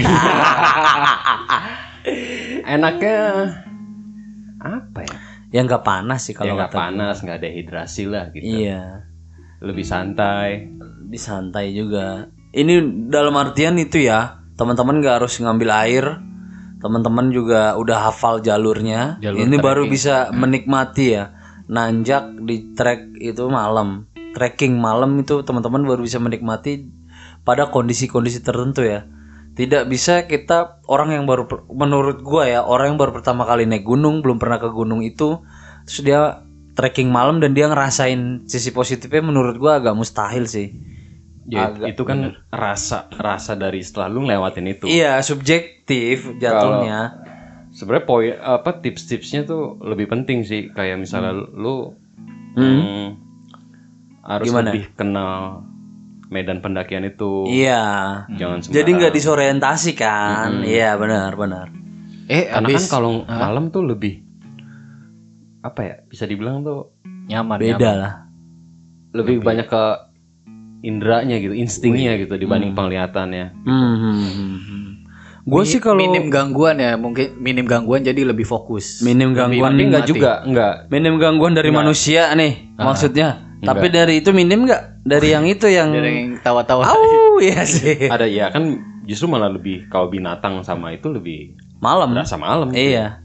Enaknya 2.68 3.16
apa 4.58 5.00
ya? 5.00 5.16
ya 5.48 5.60
nggak 5.64 5.80
panas 5.80 6.20
sih 6.20 6.36
Ya 6.36 6.44
kalau 6.44 6.54
nggak 6.54 6.68
kata 6.68 6.76
gue. 6.76 6.82
panas, 6.84 7.16
nggak 7.24 7.38
ada 7.40 7.50
hidrasi 7.50 8.02
lah 8.04 8.24
gitu. 8.30 8.44
Iya, 8.44 8.82
Lebih 9.58 9.80
santai. 9.82 10.68
di 11.08 11.16
santai 11.16 11.72
juga. 11.72 12.28
Ini 12.50 12.74
dalam 13.08 13.32
artian 13.32 13.80
itu 13.80 13.96
ya, 13.98 14.44
teman-teman 14.54 15.00
nggak 15.00 15.24
harus 15.24 15.40
ngambil 15.40 15.70
air. 15.80 16.04
Teman-teman 16.78 17.32
juga 17.32 17.74
udah 17.74 18.06
hafal 18.06 18.38
jalurnya. 18.38 19.16
Jalur 19.18 19.40
Ini 19.40 19.56
baru 19.56 19.82
trekking. 19.82 19.90
bisa 19.90 20.14
menikmati 20.30 21.06
ya. 21.10 21.32
Nanjak 21.66 22.38
di 22.38 22.76
trek 22.76 23.16
itu 23.16 23.48
malam. 23.48 24.06
Trekking 24.36 24.76
malam 24.76 25.16
itu 25.16 25.40
teman-teman 25.42 25.82
baru 25.82 26.04
bisa 26.04 26.20
menikmati 26.20 26.86
pada 27.42 27.66
kondisi-kondisi 27.66 28.44
tertentu 28.44 28.84
ya. 28.84 29.08
Tidak 29.58 29.90
bisa 29.90 30.30
kita 30.30 30.78
orang 30.86 31.18
yang 31.18 31.24
baru 31.26 31.50
menurut 31.74 32.22
gua 32.22 32.46
ya, 32.46 32.60
orang 32.62 32.94
yang 32.94 32.98
baru 33.02 33.10
pertama 33.10 33.42
kali 33.42 33.66
naik 33.66 33.82
gunung, 33.82 34.22
belum 34.22 34.38
pernah 34.38 34.62
ke 34.62 34.70
gunung 34.70 35.02
itu, 35.02 35.42
terus 35.82 36.00
dia 36.06 36.46
trekking 36.78 37.10
malam 37.10 37.42
dan 37.42 37.58
dia 37.58 37.66
ngerasain 37.66 38.46
sisi 38.46 38.70
positifnya 38.70 39.18
menurut 39.18 39.58
gua 39.58 39.82
agak 39.82 39.98
mustahil 39.98 40.46
sih. 40.46 40.70
Ya, 41.48 41.72
itu 41.74 42.04
kan 42.06 42.38
rasa 42.52 43.08
rasa 43.18 43.56
dari 43.58 43.82
setelah 43.82 44.06
lu 44.06 44.28
ngelewatin 44.28 44.68
itu. 44.68 44.84
Iya, 44.86 45.18
subjektif 45.26 46.38
jatuhnya. 46.38 47.24
Sebenarnya 47.74 48.04
poin 48.06 48.32
apa 48.38 48.78
tips-tipsnya 48.78 49.42
tuh 49.48 49.80
lebih 49.82 50.06
penting 50.12 50.44
sih 50.46 50.70
kayak 50.70 51.02
misalnya 51.02 51.34
lu 51.34 51.98
Hmm. 52.58 52.80
hmm, 52.82 53.06
harus 54.26 54.46
Gimana? 54.50 54.70
lebih 54.74 54.84
kenal 54.98 55.62
medan 56.28 56.60
pendakian 56.60 57.04
itu. 57.04 57.48
Iya. 57.48 57.82
Jangan 58.36 58.62
sembarang. 58.62 58.76
Jadi 58.76 58.90
nggak 58.94 59.14
disorientasi 59.16 59.90
kan? 59.96 60.62
Iya, 60.62 60.96
benar, 60.96 61.32
benar. 61.34 61.66
eh 62.28 62.52
Karena 62.52 62.68
habis 62.68 62.84
kan 62.84 63.00
kalau 63.00 63.24
malam 63.24 63.72
tuh 63.72 63.88
lebih 63.88 64.20
apa 65.60 65.80
ya? 65.80 65.94
Bisa 66.04 66.28
dibilang 66.28 66.60
tuh 66.60 66.92
nyaman 67.28 67.58
Beda 67.60 67.92
lah. 67.92 68.14
lebih 69.16 69.40
banyak 69.40 69.64
ke 69.66 69.84
indranya 70.84 71.40
gitu, 71.40 71.56
instingnya 71.56 72.20
gitu 72.20 72.36
dibanding 72.36 72.76
penglihatannya. 72.76 73.56
Hmm, 73.64 73.94
hmm, 73.96 74.16
hmm, 74.20 74.56
hmm. 74.60 74.86
Gue 75.48 75.64
sih 75.64 75.80
kalau 75.80 76.04
minim 76.04 76.28
gangguan 76.28 76.76
ya 76.76 77.00
mungkin 77.00 77.40
minim 77.40 77.64
gangguan 77.64 78.04
jadi 78.04 78.20
lebih 78.20 78.44
fokus 78.44 79.00
minim 79.00 79.32
gangguan 79.32 79.72
Tapi 79.72 79.84
enggak 79.88 80.04
juga, 80.04 80.44
enggak. 80.44 80.92
minim 80.92 81.16
gangguan 81.16 81.56
dari 81.56 81.72
manusia 81.72 82.28
nih 82.36 82.76
maksudnya. 82.76 83.47
Tapi 83.58 83.86
dari 83.88 84.22
itu 84.22 84.30
minim 84.30 84.64
nggak? 84.64 85.02
Dari 85.02 85.28
yang 85.30 85.44
itu 85.44 85.66
yang 85.66 85.90
Dari 85.90 86.06
yang 86.08 86.30
tawa-tawa 86.40 86.84
Au, 86.86 87.42
iya 87.42 87.64
sih. 87.64 88.06
Ada 88.14 88.28
ya 88.28 88.54
kan 88.54 88.78
justru 89.02 89.26
malah 89.26 89.48
lebih 89.48 89.88
kalau 89.88 90.06
binatang 90.06 90.62
sama 90.62 90.92
itu 90.92 91.08
lebih 91.08 91.58
Malam. 91.78 92.14
berasa 92.14 92.34
malam. 92.34 92.70
Iya. 92.70 93.22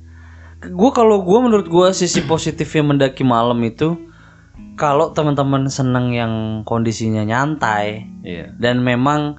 Gue 0.64 0.90
kalau 0.90 1.22
gue 1.22 1.40
menurut 1.40 1.68
gue 1.68 1.88
sisi 1.92 2.24
positifnya 2.30 2.82
mendaki 2.84 3.22
malam 3.22 3.58
itu 3.62 3.98
kalau 4.74 5.14
teman-teman 5.14 5.70
seneng 5.70 6.14
yang 6.14 6.34
kondisinya 6.64 7.22
nyantai 7.22 8.10
Iya. 8.22 8.58
dan 8.58 8.82
memang 8.82 9.38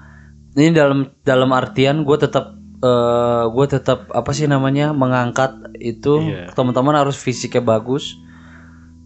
ini 0.55 0.71
dalam 0.71 1.11
dalam 1.23 1.51
artian 1.51 2.07
gue 2.07 2.15
tetap 2.15 2.55
eh 2.79 3.45
gue 3.49 3.67
tetap 3.67 4.07
apa 4.11 4.31
sih 4.31 4.45
namanya 4.45 4.93
mengangkat 4.93 5.55
itu 5.81 6.23
Iya. 6.23 6.55
teman-teman 6.55 6.95
harus 6.95 7.17
fisiknya 7.17 7.65
bagus. 7.65 8.15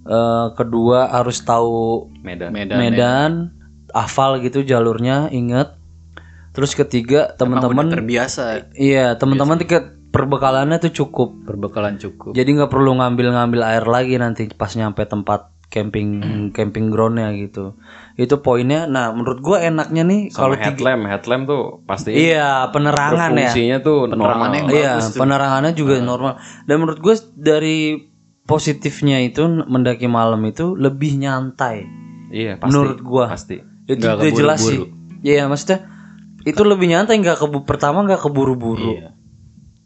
Eh 0.09 0.47
kedua 0.57 1.13
harus 1.13 1.45
tahu 1.45 2.09
Medan. 2.25 2.49
Medan, 2.49 2.79
medan, 2.81 3.31
hafal 3.93 4.41
gitu 4.41 4.65
jalurnya, 4.65 5.29
inget. 5.29 5.77
Terus 6.57 6.73
ketiga 6.73 7.37
teman-teman 7.37 7.93
terbiasa. 7.93 8.73
Iya 8.73 9.21
teman-teman 9.21 9.61
tiket 9.61 10.01
perbekalannya 10.09 10.81
tuh 10.81 11.05
cukup. 11.05 11.45
perbekalan 11.45 12.01
cukup. 12.01 12.33
Jadi 12.33 12.49
nggak 12.57 12.73
perlu 12.73 12.97
ngambil-ngambil 12.97 13.61
air 13.69 13.85
lagi 13.85 14.17
nanti 14.17 14.49
pas 14.49 14.73
nyampe 14.73 15.05
tempat 15.05 15.53
camping 15.69 16.25
camping 16.57 16.89
groundnya 16.89 17.29
gitu. 17.37 17.77
Itu 18.17 18.41
poinnya. 18.41 18.89
Nah 18.89 19.13
menurut 19.13 19.45
gua 19.45 19.61
enaknya 19.61 20.09
nih 20.09 20.33
Kalau 20.33 20.57
kalau 20.57 20.57
tiga 20.57 20.73
headlamp, 20.73 21.03
headlamp 21.05 21.45
tuh 21.45 21.65
pasti 21.85 22.17
iya 22.17 22.73
penerangan 22.73 23.37
ya. 23.37 23.53
fungsinya 23.53 23.79
tuh 23.85 23.99
normal. 24.09 24.49
Penerangannya 24.49 24.61
iya 24.73 24.93
penerangannya 25.13 25.73
juga 25.77 26.01
normal. 26.01 26.41
Dan 26.65 26.75
menurut 26.81 26.99
gue 27.05 27.15
dari 27.37 28.08
positifnya 28.49 29.21
itu 29.21 29.45
mendaki 29.69 30.09
malam 30.09 30.41
itu 30.43 30.73
lebih 30.73 31.15
nyantai 31.15 31.85
Iya, 32.29 32.57
pasti. 32.57 32.67
menurut 32.67 32.99
gua 33.01 33.25
Pasti. 33.29 33.57
itu 33.85 33.97
Nggak 33.97 34.15
udah 34.19 34.33
jelas 34.33 34.61
sih 34.61 34.79
keburu-buru. 34.81 35.21
iya 35.23 35.43
maksudnya 35.45 35.79
itu 36.43 36.63
lebih 36.63 36.87
nyantai 36.89 37.15
nggak 37.19 37.39
kebu 37.39 37.59
pertama 37.63 38.03
nggak 38.03 38.21
keburu-buru 38.21 38.93
Iya. 38.95 39.09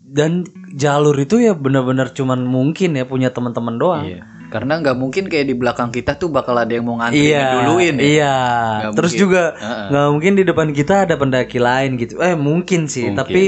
dan 0.05 0.43
jalur 0.73 1.15
itu 1.17 1.39
ya 1.39 1.53
benar-benar 1.53 2.11
cuman 2.11 2.41
mungkin 2.41 2.95
ya 2.95 3.05
punya 3.05 3.29
teman-teman 3.29 3.77
doang 3.77 4.07
Iya. 4.07 4.23
Karena 4.49 4.77
nggak 4.77 4.93
mungkin 4.95 5.25
kayak 5.27 5.49
di 5.49 5.57
belakang 5.57 5.89
kita 5.89 6.13
tuh 6.15 6.29
bakal 6.29 6.53
ada 6.53 6.69
yang 6.69 6.85
mau 6.85 7.01
ngantri 7.01 7.25
Iya, 7.25 7.65
duluin 7.65 7.97
ya. 7.97 8.05
iya. 8.05 8.37
Nggak 8.85 8.93
Terus 8.95 9.11
mungkin. 9.11 9.23
juga 9.25 9.43
nggak 9.89 10.07
mungkin 10.13 10.33
di 10.35 10.45
depan 10.45 10.69
kita 10.71 10.95
ada 11.03 11.15
pendaki 11.17 11.57
lain 11.57 11.91
gitu. 11.97 12.21
Eh 12.21 12.37
mungkin 12.37 12.85
sih, 12.85 13.09
Mungkin. 13.09 13.17
tapi 13.17 13.43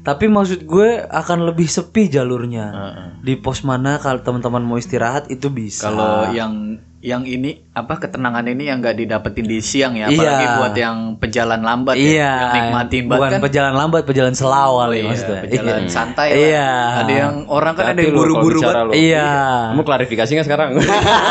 tapi 0.00 0.26
maksud 0.26 0.64
gue 0.64 1.04
akan 1.04 1.44
lebih 1.44 1.66
sepi 1.66 2.08
jalurnya. 2.08 2.66
Heeh. 2.68 3.06
Di 3.20 3.34
pos 3.36 3.60
mana 3.62 4.00
kalau 4.00 4.20
teman-teman 4.20 4.60
mau 4.60 4.76
istirahat 4.76 5.28
itu 5.28 5.48
bisa. 5.48 5.88
Kalau 5.88 6.32
yang 6.32 6.80
yang 7.00 7.24
ini 7.24 7.64
apa 7.72 7.96
ketenangan 7.96 8.44
ini 8.44 8.68
yang 8.68 8.84
nggak 8.84 8.92
didapetin 8.92 9.48
di 9.48 9.64
siang 9.64 9.96
ya, 9.96 10.12
Iya. 10.12 10.20
apalagi 10.20 10.46
buat 10.60 10.74
yang 10.76 10.96
pejalan 11.16 11.60
lambat 11.64 11.96
ya, 11.96 12.04
iya, 12.04 12.32
yang 12.36 12.52
nikmatin 12.52 13.02
banget 13.08 13.16
bukan 13.16 13.30
kan. 13.32 13.40
pejalan 13.40 13.72
lambat, 13.72 14.02
pejalan 14.04 14.34
selawal 14.36 14.88
ya 14.92 14.96
Iya, 15.00 15.04
maksudnya. 15.08 15.40
pejalan 15.48 15.80
Iya. 15.80 15.88
santai 15.88 16.28
lah. 16.28 16.36
Iya. 16.36 16.68
Ada 17.00 17.12
yang 17.16 17.34
orang 17.48 17.72
kan 17.72 17.84
ada 17.88 17.92
Hati 17.96 18.04
yang 18.04 18.12
lu 18.12 18.20
kalau 18.20 18.28
buru-buru 18.36 18.58
banget. 18.60 18.92
Iya. 19.00 19.28
Kamu 19.72 19.82
klarifikasi 19.88 20.30
nggak 20.36 20.46
sekarang? 20.52 20.70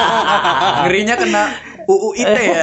Ngerinya 0.86 1.16
kena 1.22 1.44
UU 1.86 2.10
ITE 2.18 2.44
ya. 2.44 2.62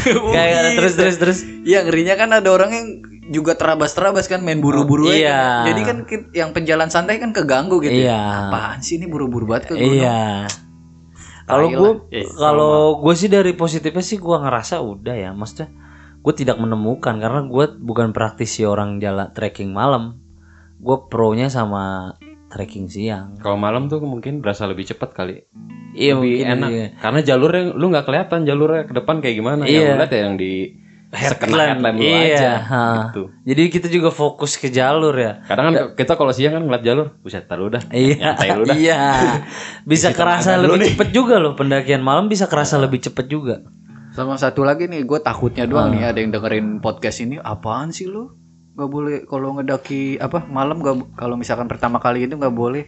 Kayak 0.36 0.60
terus 0.76 0.94
terus 0.96 1.16
terus. 1.16 1.38
Iya 1.64 1.84
ngerinya 1.84 2.14
kan 2.16 2.28
ada 2.32 2.48
orang 2.48 2.70
yang 2.72 2.86
juga 3.30 3.54
terabas-terabas 3.54 4.26
kan 4.26 4.42
main 4.42 4.58
buru-buru 4.58 5.06
aja 5.06 5.14
Iya. 5.14 5.30
kan. 5.30 5.64
Jadi 5.64 5.80
kan 5.86 5.96
yang 6.34 6.50
pejalan 6.50 6.90
santai 6.90 7.16
kan 7.16 7.30
keganggu 7.30 7.78
gitu. 7.78 7.94
Iya. 8.02 8.50
Apaan 8.50 8.82
sih 8.82 8.98
ini 8.98 9.06
buru-buru 9.06 9.46
banget 9.46 9.70
ke 9.70 9.78
gunung? 9.78 10.02
Iya. 10.02 10.50
Kalau 11.46 11.66
gue. 11.66 11.90
Eh, 12.12 12.26
kalau 12.28 12.74
gue 13.00 13.14
sih 13.14 13.26
dari 13.26 13.54
positifnya 13.54 14.02
sih 14.02 14.18
gue 14.18 14.36
ngerasa 14.36 14.78
udah 14.80 15.14
ya, 15.14 15.30
maksudnya 15.30 15.70
gue 16.20 16.34
tidak 16.36 16.58
menemukan 16.58 17.16
karena 17.16 17.42
gue 17.42 17.64
bukan 17.76 18.10
praktisi 18.10 18.62
orang 18.62 18.98
jalan 18.98 19.30
trekking 19.30 19.70
malam, 19.70 20.18
gue 20.76 20.96
pro-nya 21.06 21.46
sama 21.46 22.14
trekking 22.50 22.86
siang. 22.86 23.38
Kalau 23.38 23.54
malam 23.54 23.86
tuh 23.86 23.98
mungkin 23.98 24.38
berasa 24.38 24.66
lebih 24.66 24.86
cepat 24.86 25.10
kali. 25.10 25.42
Iya 25.90 26.14
lebih 26.14 26.34
mungkin, 26.38 26.54
enak. 26.54 26.70
iya. 26.70 26.86
Karena 26.98 27.20
jalurnya 27.20 27.62
lu 27.74 27.86
nggak 27.88 28.06
kelihatan 28.06 28.40
jalurnya 28.42 28.82
ke 28.86 28.94
depan 28.94 29.16
kayak 29.18 29.34
gimana. 29.34 29.62
Yang 29.66 29.74
Iya. 29.74 29.86
lu 29.86 29.98
lihat 29.98 30.10
ya 30.10 30.20
yang 30.22 30.36
di 30.36 30.52
lu 31.10 32.06
iya, 32.06 32.22
aja. 32.38 32.52
ha. 32.62 32.82
Gitu. 33.10 33.22
Jadi 33.42 33.62
kita 33.66 33.86
juga 33.90 34.14
fokus 34.14 34.54
ke 34.54 34.70
jalur 34.70 35.10
ya. 35.12 35.42
Kadang 35.42 35.64
kan 35.68 35.74
kita 35.98 36.14
kalau 36.14 36.30
siang 36.30 36.54
kan 36.54 36.62
ngeliat 36.62 36.84
jalur, 36.86 37.06
buset 37.18 37.50
taruh 37.50 37.66
dah. 37.66 37.82
Iya, 37.90 38.38
lu 38.54 38.62
dah. 38.62 38.76
iya. 38.78 39.00
Bisa 39.82 40.14
kerasa 40.14 40.54
lebih 40.54 40.94
cepet 40.94 41.10
juga 41.10 41.42
loh 41.42 41.58
pendakian 41.58 41.98
malam 42.00 42.30
bisa 42.30 42.46
kerasa 42.46 42.78
lebih 42.78 43.02
cepet 43.02 43.26
juga. 43.26 43.58
Sama 44.10 44.38
satu 44.38 44.62
lagi 44.62 44.86
nih, 44.86 45.02
gue 45.02 45.18
takutnya 45.18 45.66
doang 45.66 45.90
Ah. 45.90 45.94
nih 45.94 46.02
ada 46.14 46.18
yang 46.18 46.30
dengerin 46.30 46.78
podcast 46.78 47.22
ini. 47.22 47.38
Apaan 47.38 47.90
sih 47.90 48.06
lu? 48.06 48.30
Gak 48.78 48.86
boleh 48.86 49.26
kalau 49.26 49.58
ngedaki 49.58 50.14
apa 50.16 50.46
malam 50.46 50.78
gak 50.78 51.18
kalau 51.18 51.34
misalkan 51.34 51.66
pertama 51.66 51.98
kali 51.98 52.24
itu 52.26 52.38
nggak 52.38 52.54
boleh. 52.54 52.86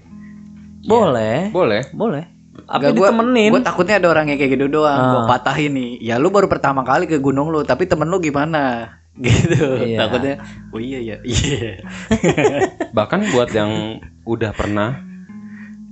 Boleh, 0.83 1.51
Boleh. 1.51 1.87
boleh. 1.95 2.25
Apa 2.69 2.93
gua, 2.93 3.09
ditemenin? 3.09 3.51
Gue 3.53 3.65
takutnya 3.65 3.97
ada 3.97 4.09
orang 4.13 4.29
yang 4.29 4.39
kayak 4.39 4.53
gitu 4.57 4.67
doang. 4.69 4.93
Ah. 5.01 5.11
Gue 5.13 5.21
patahin 5.25 5.73
nih. 5.73 5.91
Ya 6.05 6.21
lu 6.21 6.29
baru 6.29 6.53
pertama 6.53 6.85
kali 6.85 7.09
ke 7.09 7.17
gunung 7.17 7.49
lu, 7.49 7.65
tapi 7.65 7.89
temen 7.89 8.09
lu 8.09 8.21
gimana? 8.21 8.63
Gitu. 9.13 9.93
Iya. 9.93 10.09
Takutnya. 10.09 10.41
Oh 10.73 10.81
iya 10.81 10.99
ya. 11.01 11.17
Iya. 11.21 11.85
Bahkan 12.97 13.21
buat 13.37 13.53
yang 13.53 14.01
udah 14.25 14.57
pernah 14.57 15.05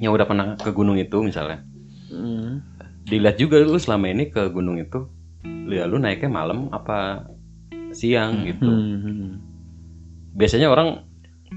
yang 0.01 0.17
udah 0.17 0.25
pernah 0.25 0.47
ke 0.57 0.73
gunung 0.73 0.97
itu 0.97 1.21
misalnya. 1.21 1.61
Hmm. 2.09 2.65
Dilihat 3.05 3.37
juga 3.37 3.61
lu 3.61 3.77
selama 3.77 4.09
ini 4.09 4.33
ke 4.33 4.49
gunung 4.49 4.81
itu. 4.81 5.05
Lu 5.45 5.73
ya 5.77 5.85
lu 5.85 6.01
naiknya 6.01 6.33
malam 6.33 6.73
apa 6.73 7.29
siang 7.93 8.49
gitu. 8.49 8.65
Hmm. 8.65 9.45
Biasanya 10.33 10.73
orang 10.73 11.05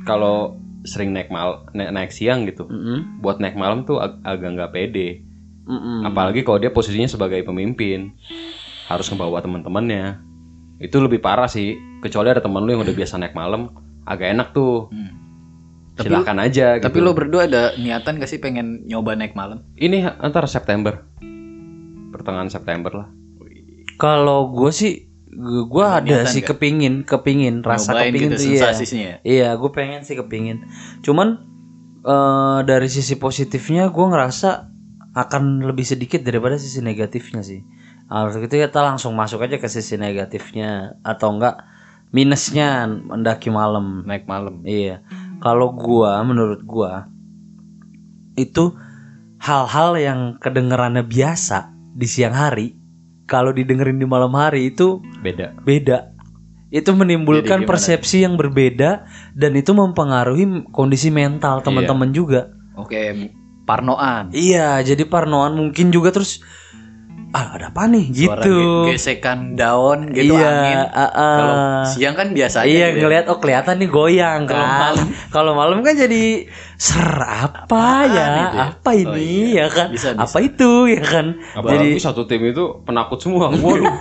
kalau 0.04 0.60
sering 0.84 1.15
naik 1.15 1.32
mal 1.32 1.67
naik, 1.72 1.89
naik 1.91 2.12
siang 2.12 2.48
gitu. 2.48 2.67
Hmm. 2.67 3.19
Buat 3.19 3.39
naik 3.39 3.56
malam 3.56 3.84
tuh 3.84 4.00
ag- 4.00 4.19
agak 4.24 4.50
nggak 4.56 4.72
pede. 4.72 5.24
Hmm. 5.63 6.04
Apalagi 6.04 6.43
kalau 6.43 6.60
dia 6.60 6.72
posisinya 6.72 7.08
sebagai 7.08 7.43
pemimpin. 7.43 8.15
Harus 8.88 9.08
ngebawa 9.08 9.39
teman-temannya. 9.39 10.19
Itu 10.84 11.00
lebih 11.00 11.24
parah 11.24 11.48
sih. 11.48 11.76
Kecuali 12.04 12.36
ada 12.36 12.43
teman 12.43 12.67
lu 12.67 12.76
yang 12.76 12.84
udah 12.84 12.91
biasa 12.91 13.15
naik 13.15 13.32
malam, 13.32 13.72
agak 14.04 14.36
enak 14.36 14.52
tuh. 14.52 14.91
Hmm. 14.91 15.24
Tapi 15.93 16.10
Silakan 16.10 16.38
aja 16.41 16.82
gitu. 16.82 16.86
Tapi 16.89 16.98
lu 17.00 17.13
berdua 17.13 17.46
ada 17.46 17.78
niatan 17.78 18.17
gak 18.17 18.26
sih 18.26 18.41
pengen 18.41 18.82
nyoba 18.89 19.13
naik 19.13 19.38
malam? 19.38 19.62
Ini 19.78 20.19
antar 20.19 20.50
September. 20.50 21.06
Pertengahan 22.10 22.50
September 22.50 22.91
lah. 22.91 23.08
Kalau 24.02 24.50
gue 24.52 24.74
sih, 24.74 25.12
gue 25.41 25.86
ada 25.86 26.26
sih 26.30 26.41
nggak? 26.41 26.56
kepingin, 26.56 26.93
kepingin, 27.04 27.65
rasa 27.65 27.93
Nyobain 27.93 28.13
kepingin 28.13 28.30
gitu 28.30 28.36
tuh 28.38 28.48
iya. 28.48 28.62
sensasinya 28.62 29.08
ya? 29.08 29.17
Iya, 29.24 29.50
gue 29.58 29.72
pengen 29.74 30.02
sih 30.06 30.15
kepingin. 30.17 30.58
Cuman 31.02 31.28
eh 32.04 32.60
dari 32.67 32.89
sisi 32.91 33.15
positifnya 33.15 33.89
gue 33.89 34.06
ngerasa 34.06 34.74
akan 35.13 35.62
lebih 35.69 35.86
sedikit 35.86 36.26
daripada 36.26 36.58
sisi 36.58 36.82
negatifnya 36.82 37.46
sih. 37.46 37.62
Harus 38.10 38.38
itu 38.41 38.60
kita 38.60 38.82
langsung 38.82 39.13
masuk 39.13 39.46
aja 39.46 39.62
ke 39.62 39.69
sisi 39.69 39.96
negatifnya 39.96 40.98
atau 41.06 41.38
enggak 41.38 41.62
minusnya 42.10 42.89
mendaki 42.89 43.54
malam. 43.54 44.04
Naik 44.06 44.26
malam. 44.26 44.65
Iya. 44.65 45.06
Kalau 45.39 45.74
gua 45.74 46.22
menurut 46.26 46.62
gua 46.65 47.08
itu 48.34 48.74
hal-hal 49.38 49.93
yang 50.02 50.19
kedengerannya 50.41 51.06
biasa 51.06 51.69
di 51.93 52.08
siang 52.10 52.34
hari 52.34 52.83
kalau 53.34 53.50
didengerin 53.50 53.98
di 53.98 54.06
malam 54.06 54.38
hari 54.38 54.69
itu 54.69 55.02
Beda. 55.26 55.58
beda. 55.65 56.13
Itu 56.69 56.93
menimbulkan 56.93 57.65
persepsi 57.65 58.22
yang 58.22 58.38
berbeda 58.38 59.10
dan 59.34 59.52
itu 59.58 59.74
mempengaruhi 59.74 60.69
kondisi 60.69 61.10
mental 61.10 61.65
teman-teman 61.65 62.13
juga. 62.13 62.54
Oke, 62.78 63.30
parnoan. 63.65 64.30
Iya, 64.34 64.82
jadi 64.86 65.06
parnoan 65.06 65.58
mungkin 65.58 65.89
juga 65.89 66.13
terus 66.13 66.41
ah 67.34 67.46
ada 67.52 67.67
apa 67.67 67.84
nih 67.86 68.06
Suara 68.10 68.39
gitu. 68.39 68.54
ge- 68.54 68.93
gesekan 68.93 69.39
daun 69.54 70.06
gitu 70.10 70.34
iya, 70.34 70.46
angin. 70.48 70.78
ah. 70.88 71.10
Kalau 71.34 71.56
siang 71.88 72.13
kan 72.13 72.30
biasa 72.30 72.62
aja. 72.62 72.69
Iya 72.69 72.88
gitu 72.88 72.96
ya. 72.96 73.02
ngelihat 73.04 73.26
oh 73.28 73.38
kelihatan 73.38 73.76
nih 73.76 73.89
goyang 73.89 74.41
Kalau 74.46 74.62
kan. 74.62 74.80
malam. 74.80 75.08
Kalau 75.30 75.52
malam 75.54 75.78
kan 75.82 75.93
jadi 75.96 76.46
ser 76.76 77.02
apa 77.19 77.86
ya? 78.06 78.26
gitu 78.38 78.56
ya? 78.56 78.63
Apa 78.69 78.89
ini 78.93 79.08
Oh, 79.08 79.17
iya. 79.17 79.58
ya 79.60 79.67
kan? 79.67 79.88
Bisa, 79.89 80.08
bisa. 80.13 80.24
Apa 80.24 80.38
itu 80.39 80.72
ya 80.88 81.02
kan? 81.02 81.26
Apalagi 81.54 81.98
satu 81.98 82.22
tim 82.24 82.41
itu 82.43 82.63
penakut 82.82 83.17
semua. 83.17 83.50
Waduh. 83.50 83.82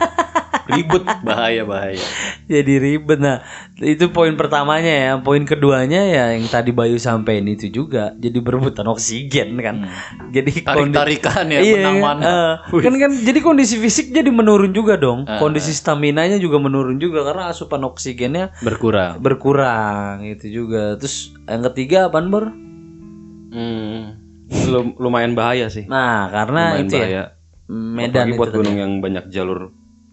Ribet. 0.65 1.03
bahaya 1.21 1.62
bahaya. 1.62 1.99
Jadi 2.45 2.73
ribet. 2.77 3.19
Nah, 3.19 3.41
itu 3.77 4.09
poin 4.09 4.33
pertamanya 4.33 4.88
ya. 4.88 5.12
Poin 5.19 5.43
keduanya 5.43 6.03
ya 6.03 6.25
yang 6.33 6.45
tadi 6.45 6.71
Bayu 6.71 6.97
sampein 6.97 7.45
itu 7.47 7.69
juga. 7.69 8.12
Jadi 8.15 8.38
berebutan 8.38 8.85
oksigen 8.87 9.57
kan. 9.59 9.88
Jadi 10.29 10.61
kondi- 10.61 10.93
Tarik-tarikan 10.93 11.47
ya 11.49 11.61
Iya, 11.61 11.77
menang 11.79 11.99
mana. 11.99 12.23
eh, 12.23 12.53
kan 12.79 12.95
kan 12.95 13.11
jadi 13.12 13.38
kondisi 13.38 13.77
fisik 13.77 14.11
jadi 14.11 14.29
menurun 14.29 14.71
juga 14.71 14.95
dong. 14.95 15.25
Eh, 15.25 15.37
Kondisi 15.37 15.73
stamina 15.73 16.25
nya 16.25 16.37
juga 16.37 16.57
menurun 16.57 16.97
juga 16.97 17.23
karena 17.23 17.49
asupan 17.49 17.83
oksigennya 17.83 18.53
Berkurang. 18.61 19.19
berkurang 19.19 20.23
itu 20.23 20.49
juga. 20.55 20.95
Terus 20.95 21.31
yang 21.45 21.65
ketiga 21.67 22.07
apaan 22.07 22.29
Bor? 22.29 22.53
Hmm. 23.51 24.21
Lum- 24.65 24.97
lumayan 24.97 25.33
bahaya 25.33 25.67
sih. 25.67 25.85
Nah, 25.85 26.29
karena 26.29 26.73
lumayan 26.73 26.87
itu 26.87 26.95
ya 26.95 27.01
bahaya. 27.01 27.25
Medan 27.69 28.09
Apalagi 28.12 28.29
itu 28.29 28.37
buat 28.37 28.49
tadi. 28.49 28.59
gunung 28.59 28.77
yang 28.77 28.93
banyak 28.99 29.25
jalur 29.29 29.61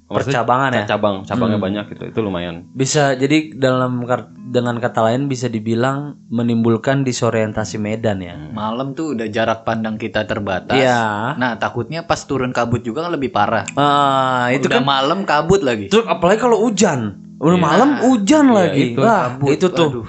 percabangan 0.10 0.72
ya. 0.74 0.84
cabang, 0.90 1.22
cabangnya 1.22 1.62
Hmm. 1.62 1.68
banyak 1.70 1.84
gitu. 1.94 2.04
Itu 2.10 2.20
lumayan. 2.20 2.66
Bisa 2.72 3.14
jadi 3.14 3.54
dalam 3.54 4.02
dengan 4.50 4.82
kata 4.82 5.06
lain 5.06 5.30
bisa 5.30 5.46
dibilang 5.46 6.18
menimbulkan 6.28 7.06
disorientasi 7.06 7.78
medan 7.78 8.18
ya. 8.20 8.34
Malam 8.50 8.98
tuh 8.98 9.14
udah 9.14 9.30
jarak 9.30 9.62
pandang 9.62 9.96
kita 9.96 10.26
terbatas. 10.26 10.74
Iya. 10.74 11.38
Nah, 11.38 11.56
takutnya 11.56 12.04
pas 12.04 12.18
turun 12.20 12.50
kabut 12.50 12.82
juga 12.82 13.06
kan 13.06 13.14
lebih 13.14 13.30
parah. 13.30 13.70
Ah, 13.74 14.50
itu 14.50 14.66
udah 14.66 14.82
kan 14.82 14.88
malam 14.88 15.20
kabut 15.24 15.62
lagi. 15.62 15.88
Terus 15.88 16.10
apalagi 16.10 16.42
kalau 16.42 16.58
hujan. 16.60 17.22
Udah 17.38 17.56
Iya. 17.56 17.64
malam 17.64 17.90
hujan 18.04 18.46
Iya, 18.46 18.56
lagi. 18.58 18.84
itu, 18.92 19.00
Wah, 19.00 19.22
kabut. 19.32 19.48
itu 19.54 19.68
tuh. 19.70 19.90
Waduh. 20.02 20.06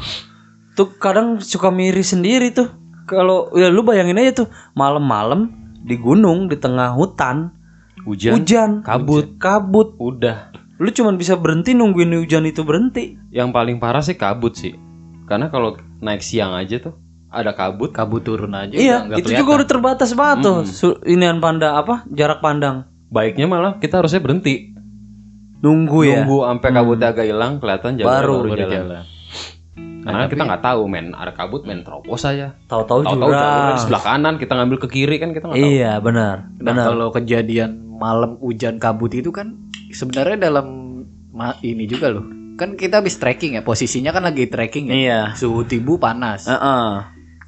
Tuh 0.73 0.89
kadang 0.97 1.39
suka 1.39 1.69
miris 1.69 2.11
sendiri 2.11 2.51
tuh. 2.51 2.73
Kalau 3.05 3.53
ya 3.53 3.69
lu 3.69 3.83
bayangin 3.83 4.17
aja 4.17 4.43
tuh 4.43 4.49
malam-malam 4.73 5.51
di 5.83 5.99
gunung 5.99 6.47
di 6.47 6.57
tengah 6.57 6.95
hutan, 6.95 7.51
Hujan. 8.03 8.33
hujan, 8.35 8.71
kabut, 8.81 9.37
kabut. 9.37 9.95
Udah. 9.97 10.51
Lu 10.77 10.89
cuman 10.89 11.15
bisa 11.15 11.35
berhenti 11.35 11.73
nungguin 11.73 12.15
hujan 12.15 12.45
itu 12.45 12.63
berhenti. 12.63 13.21
Yang 13.29 13.49
paling 13.51 13.77
parah 13.77 14.01
sih 14.01 14.15
kabut 14.15 14.55
sih. 14.55 14.73
Karena 15.25 15.47
kalau 15.47 15.75
naik 15.99 16.21
siang 16.21 16.53
aja 16.53 16.81
tuh 16.81 16.97
ada 17.29 17.53
kabut 17.53 17.91
kabut 17.91 18.21
turun 18.21 18.51
aja 18.51 18.73
Iya, 18.73 19.05
udah 19.05 19.15
itu 19.15 19.29
kelihatan. 19.29 19.39
juga 19.39 19.51
udah 19.55 19.69
terbatas 19.69 20.11
banget 20.13 20.39
tuh. 20.43 20.59
Su- 20.65 21.01
inian 21.05 21.39
panda 21.39 21.77
apa? 21.77 22.03
Jarak 22.07 22.41
pandang. 22.41 22.89
baiknya 23.07 23.45
malah 23.45 23.75
kita 23.77 23.99
harusnya 23.99 24.19
berhenti 24.19 24.71
Nunggu 25.61 25.99
ya. 26.03 26.23
nunggu 26.23 26.47
sampai 26.47 26.69
kabutnya 26.71 27.11
agak 27.11 27.27
hilang 27.27 27.59
kelihatan 27.59 27.99
jalan 27.99 28.07
Baru, 28.09 28.35
baru, 28.39 28.49
baru 28.49 28.61
jalan. 28.61 28.73
jalan. 28.73 29.05
Karena 30.01 30.27
kita 30.27 30.43
nggak 30.49 30.65
tahu 30.65 30.83
men 30.89 31.13
ada 31.13 31.33
kabut 31.37 31.69
men 31.69 31.85
terobos 31.85 32.25
aja. 32.25 32.57
Tahu-tahu 32.67 33.05
Tahu-tahu 33.05 33.31
jalurnya 33.31 33.73
di 33.77 33.83
sebelah 33.85 34.03
kanan 34.03 34.35
kita 34.41 34.53
ngambil 34.57 34.79
ke 34.81 34.89
kiri 34.89 35.17
kan 35.21 35.37
kita 35.37 35.45
nggak 35.49 35.61
tahu. 35.61 35.71
Iya, 35.77 35.93
benar. 36.01 36.37
Nah, 36.57 36.73
Benar. 36.73 36.85
kalau 36.89 37.09
kejadian 37.13 37.71
malam 38.01 38.41
hujan 38.41 38.81
kabut 38.81 39.13
itu 39.13 39.29
kan 39.29 39.61
sebenarnya 39.93 40.49
dalam 40.49 40.67
ini 41.61 41.85
juga 41.85 42.09
loh. 42.09 42.25
Kan 42.57 42.77
kita 42.77 43.01
habis 43.01 43.17
trekking 43.17 43.57
ya, 43.57 43.63
posisinya 43.65 44.13
kan 44.13 44.25
lagi 44.25 44.45
trekking 44.49 44.93
ya. 44.93 44.95
Iya. 44.97 45.21
Suhu 45.33 45.65
tubuh 45.65 45.97
panas, 45.97 46.45
Heeh. 46.45 46.89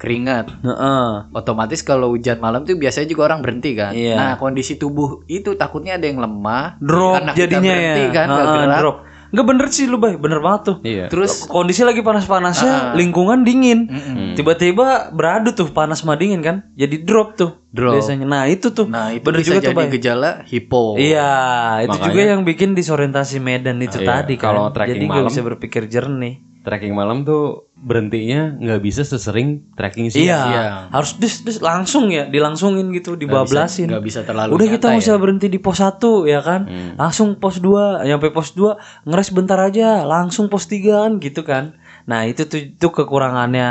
keringat. 0.01 0.49
Heeh. 0.65 1.09
Otomatis 1.29 1.85
kalau 1.85 2.13
hujan 2.13 2.41
malam 2.41 2.65
tuh 2.65 2.73
biasanya 2.73 3.05
juga 3.05 3.29
orang 3.29 3.45
berhenti 3.45 3.77
kan. 3.77 3.93
Iya. 3.93 4.17
Nah, 4.17 4.31
kondisi 4.41 4.77
tubuh 4.77 5.21
itu 5.29 5.53
takutnya 5.53 6.01
ada 6.01 6.05
yang 6.09 6.17
lemah, 6.17 6.81
Drop 6.81 7.21
karena 7.21 7.31
kita 7.33 7.39
jadinya 7.45 7.73
berhenti 7.77 8.03
ya. 8.03 8.09
kan, 8.13 8.27
Heeh, 8.29 8.45
gerak. 8.57 8.79
drop. 8.81 8.97
Enggak 9.33 9.45
bener 9.49 9.65
sih 9.67 9.89
lu, 9.89 9.97
Bay. 9.97 10.13
Bener 10.13 10.37
banget 10.39 10.61
tuh. 10.63 10.77
Iya. 10.85 11.09
Terus 11.09 11.49
Kondisi 11.49 11.81
lagi 11.81 11.99
panas-panasnya, 11.99 12.93
lingkungan 12.93 13.41
dingin. 13.41 13.89
Tiba-tiba 14.33 15.09
beradu 15.09 15.51
tuh 15.51 15.67
panas 15.67 15.99
sama 15.99 16.13
dingin 16.13 16.39
kan. 16.39 16.69
Jadi 16.73 17.01
drop 17.01 17.33
tuh 17.33 17.57
Drop. 17.67 17.97
biasanya. 17.97 18.23
Nah, 18.23 18.45
itu 18.45 18.69
tuh. 18.69 18.85
Nah, 18.85 19.09
itu 19.09 19.25
bener 19.25 19.41
bisa 19.41 19.49
juga 19.49 19.59
tuh, 19.59 19.65
jadi 19.65 19.75
Bay. 19.75 19.89
gejala 19.91 20.31
hipo. 20.45 20.93
Iya, 20.95 21.33
itu 21.81 21.89
Makanya- 21.91 22.05
juga 22.05 22.21
yang 22.23 22.41
bikin 22.43 22.69
disorientasi 22.71 23.41
medan 23.41 23.81
itu 23.81 23.97
Iya, 23.97 24.21
tadi 24.21 24.37
kan. 24.37 24.53
kalau 24.53 24.69
trekking 24.69 25.01
Jadi 25.01 25.05
malam- 25.09 25.27
bisa 25.27 25.41
berpikir 25.41 25.89
jernih. 25.89 26.52
Trekking 26.63 26.91
malam 26.91 27.21
tuh 27.21 27.67
berhentinya 27.75 28.55
nggak 28.55 28.79
bisa 28.79 29.03
sesering 29.03 29.67
trekking 29.75 30.07
siang. 30.07 30.23
Iya, 30.23 30.39
Iya. 30.47 30.63
harus 30.89 31.19
dis, 31.19 31.43
dis 31.43 31.59
langsung 31.59 32.07
ya, 32.07 32.23
dilangsungin 32.25 32.87
gitu, 32.91 33.13
dibablasin. 33.13 33.91
Nggak 33.91 33.99
bisa 34.01 34.23
terlalu 34.23 34.55
Udah 34.55 34.67
kita 34.69 34.87
nggak 34.87 34.97
ya. 34.97 35.03
usah 35.03 35.15
berhenti 35.17 35.47
di 35.47 35.59
pos 35.59 35.77
1 35.77 35.99
ya 36.23 36.39
kan. 36.39 36.63
Hmm. 36.63 36.95
Langsung 36.95 37.35
pos 37.35 37.59
2, 37.59 38.01
nyampe 38.01 38.31
pos 38.31 38.51
2 38.51 38.79
ngeres 39.03 39.29
bentar 39.29 39.59
aja, 39.59 40.01
langsung 40.03 40.47
pos 40.47 40.63
3 40.65 41.03
kan 41.03 41.19
gitu 41.19 41.43
kan. 41.43 41.75
Nah, 42.03 42.23
itu 42.23 42.43
tuh 42.43 42.59
itu 42.63 42.87
kekurangannya 42.89 43.69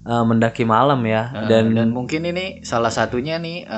eh, 0.00 0.24
mendaki 0.24 0.64
malam 0.64 1.04
ya. 1.04 1.28
Eh, 1.36 1.46
dan, 1.46 1.76
dan 1.76 1.92
mungkin 1.92 2.24
ini 2.24 2.64
salah 2.64 2.88
satunya 2.88 3.36
nih 3.36 3.68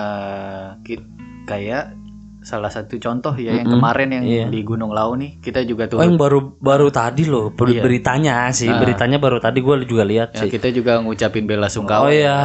ki- 0.81 1.11
kayak 1.45 1.99
salah 2.43 2.69
satu 2.69 2.99
contoh 2.99 3.33
ya 3.35 3.55
yang 3.55 3.67
kemarin 3.69 4.09
yang 4.11 4.25
Iya. 4.25 4.47
di 4.49 4.61
Gunung 4.61 4.91
Lau 4.91 5.15
nih 5.15 5.39
kita 5.39 5.63
juga 5.63 5.87
oh, 5.87 5.89
tuh 5.89 5.99
yang 6.01 6.15
baru 6.15 6.59
baru 6.59 6.91
tadi 6.91 7.25
loh 7.25 7.51
ber- 7.51 7.71
Iya. 7.71 7.81
beritanya 7.81 8.51
sih, 8.51 8.67
Ah. 8.67 8.77
beritanya 8.77 9.17
baru 9.17 9.39
tadi 9.39 9.59
gue 9.59 9.75
juga 9.85 10.03
lihat 10.03 10.35
ya, 10.35 10.43
sih. 10.43 10.51
kita 10.51 10.69
juga 10.69 10.99
ngucapin 10.99 11.45
bela 11.45 11.67
Oh 11.67 11.73
sungkawa 11.73 12.11
iya, 12.11 12.37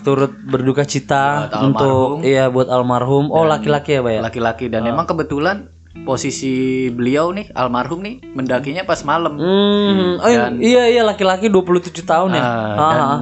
turut 0.00 0.30
berduka 0.40 0.82
cita 0.82 1.46
Buat 1.48 1.62
untuk 1.64 1.82
almarhum. 1.82 2.18
iya 2.24 2.44
buat 2.46 2.68
almarhum. 2.68 3.24
Oh 3.28 3.42
laki-laki 3.44 3.90
ya, 3.92 4.00
Pak 4.00 4.12
ya? 4.12 4.20
laki-laki 4.22 4.64
dan 4.66 4.82
emang 4.84 5.04
kebetulan 5.04 5.68
posisi 6.02 6.54
beliau 6.88 7.30
nih 7.30 7.52
almarhum 7.52 8.00
nih 8.00 8.24
mendakinya 8.32 8.82
pas 8.82 9.02
malam 9.02 9.36
Hmm, 9.36 10.16
oh 10.18 10.28
iya 10.58 10.88
iya 10.88 11.02
laki-laki 11.02 11.46
27 11.46 12.02
tahun 12.02 12.32
ya. 12.32 12.42
Ah, 12.42 12.74
dan 12.74 12.98
ah. 12.98 13.18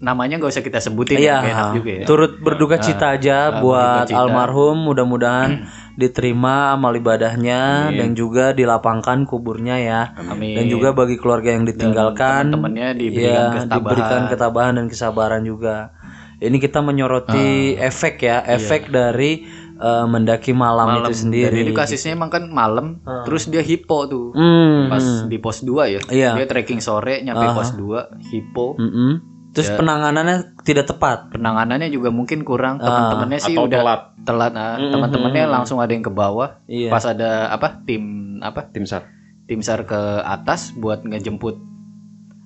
Namanya 0.00 0.36
nggak 0.36 0.48
usah 0.50 0.60
kita 0.60 0.80
sebutin 0.80 1.16
Iya, 1.16 1.22
ya 1.22 1.36
nggak 1.36 1.52
enak 1.52 1.68
juga 1.74 1.90
ya 1.92 2.04
turut 2.04 2.32
berduka 2.36 2.76
cita 2.78 3.12
aja 3.12 3.36
ah, 3.50 3.60
buat 3.60 4.08
cita. 4.08 4.16
almarhum. 4.18 4.76
Mudah-mudahan 4.82 5.68
diterima 5.94 6.72
amal 6.72 6.96
ibadahnya 6.96 7.92
dan 7.92 8.12
juga 8.12 8.50
dilapangkan 8.50 9.22
kuburnya 9.22 9.76
ya. 9.76 10.00
Amin. 10.18 10.56
Dan 10.56 10.64
juga 10.66 10.90
bagi 10.90 11.14
keluarga 11.14 11.52
yang 11.52 11.64
ditinggalkan, 11.64 12.48
teman-temannya 12.48 12.88
diberikan 12.96 13.28
ya, 13.28 13.44
ketabahan. 13.54 13.76
diberikan 13.76 14.20
ketabahan 14.26 14.72
dan 14.74 14.86
kesabaran 14.86 15.42
juga. 15.42 15.76
Ini 16.38 16.56
kita 16.56 16.80
menyoroti 16.80 17.76
Ah. 17.76 17.84
efek 17.86 18.14
ya, 18.18 18.40
Iya. 18.40 18.56
efek 18.56 18.88
dari 18.88 19.44
eh, 19.76 20.04
mendaki 20.06 20.52
malam, 20.52 20.92
itu 20.98 21.08
dan 21.08 21.16
sendiri. 21.18 21.60
ini 21.62 21.72
kasusnya 21.72 22.12
emang 22.12 22.28
kan 22.28 22.44
malam 22.46 23.00
terus 23.24 23.48
dia 23.48 23.60
hipo 23.60 24.04
tuh 24.04 24.28
Hmm, 24.30 24.88
pas 24.88 25.00
di 25.24 25.36
pos 25.36 25.60
2 25.60 25.88
ya 25.88 26.00
Iya. 26.06 26.36
dia 26.36 26.44
trekking 26.44 26.80
sore 26.80 27.24
nyampe 27.24 27.48
pos 27.50 27.72
2 27.72 28.20
hipo 28.22 28.76
mm-mm. 28.76 29.12
Terus 29.50 29.66
Ya. 29.66 29.76
penanganannya 29.76 30.36
tidak 30.60 30.86
tepat. 30.86 31.30
penanganannya 31.30 31.88
juga 31.88 32.08
mungkin 32.08 32.40
kurang 32.40 32.78
teman-temannya 32.78 33.38
sih 33.38 33.52
Atau 33.52 33.66
udah 33.66 33.78
telat 33.78 34.00
telat 34.22 34.52
nah, 34.52 34.78
teman-temannya 34.78 35.44
langsung 35.48 35.78
ada 35.78 35.90
yang 35.90 36.00
ke 36.00 36.12
bawah 36.12 36.62
Iya. 36.64 36.86
pas 36.88 37.02
ada 37.04 37.48
apa 37.48 37.82
tim 37.82 38.02
apa 38.38 38.66
tim 38.66 38.84
sar. 38.84 39.10
tim 39.44 39.58
sar 39.60 39.82
ke 39.82 39.98
atas 40.22 40.70
buat 40.72 41.02
ngejemput 41.02 41.58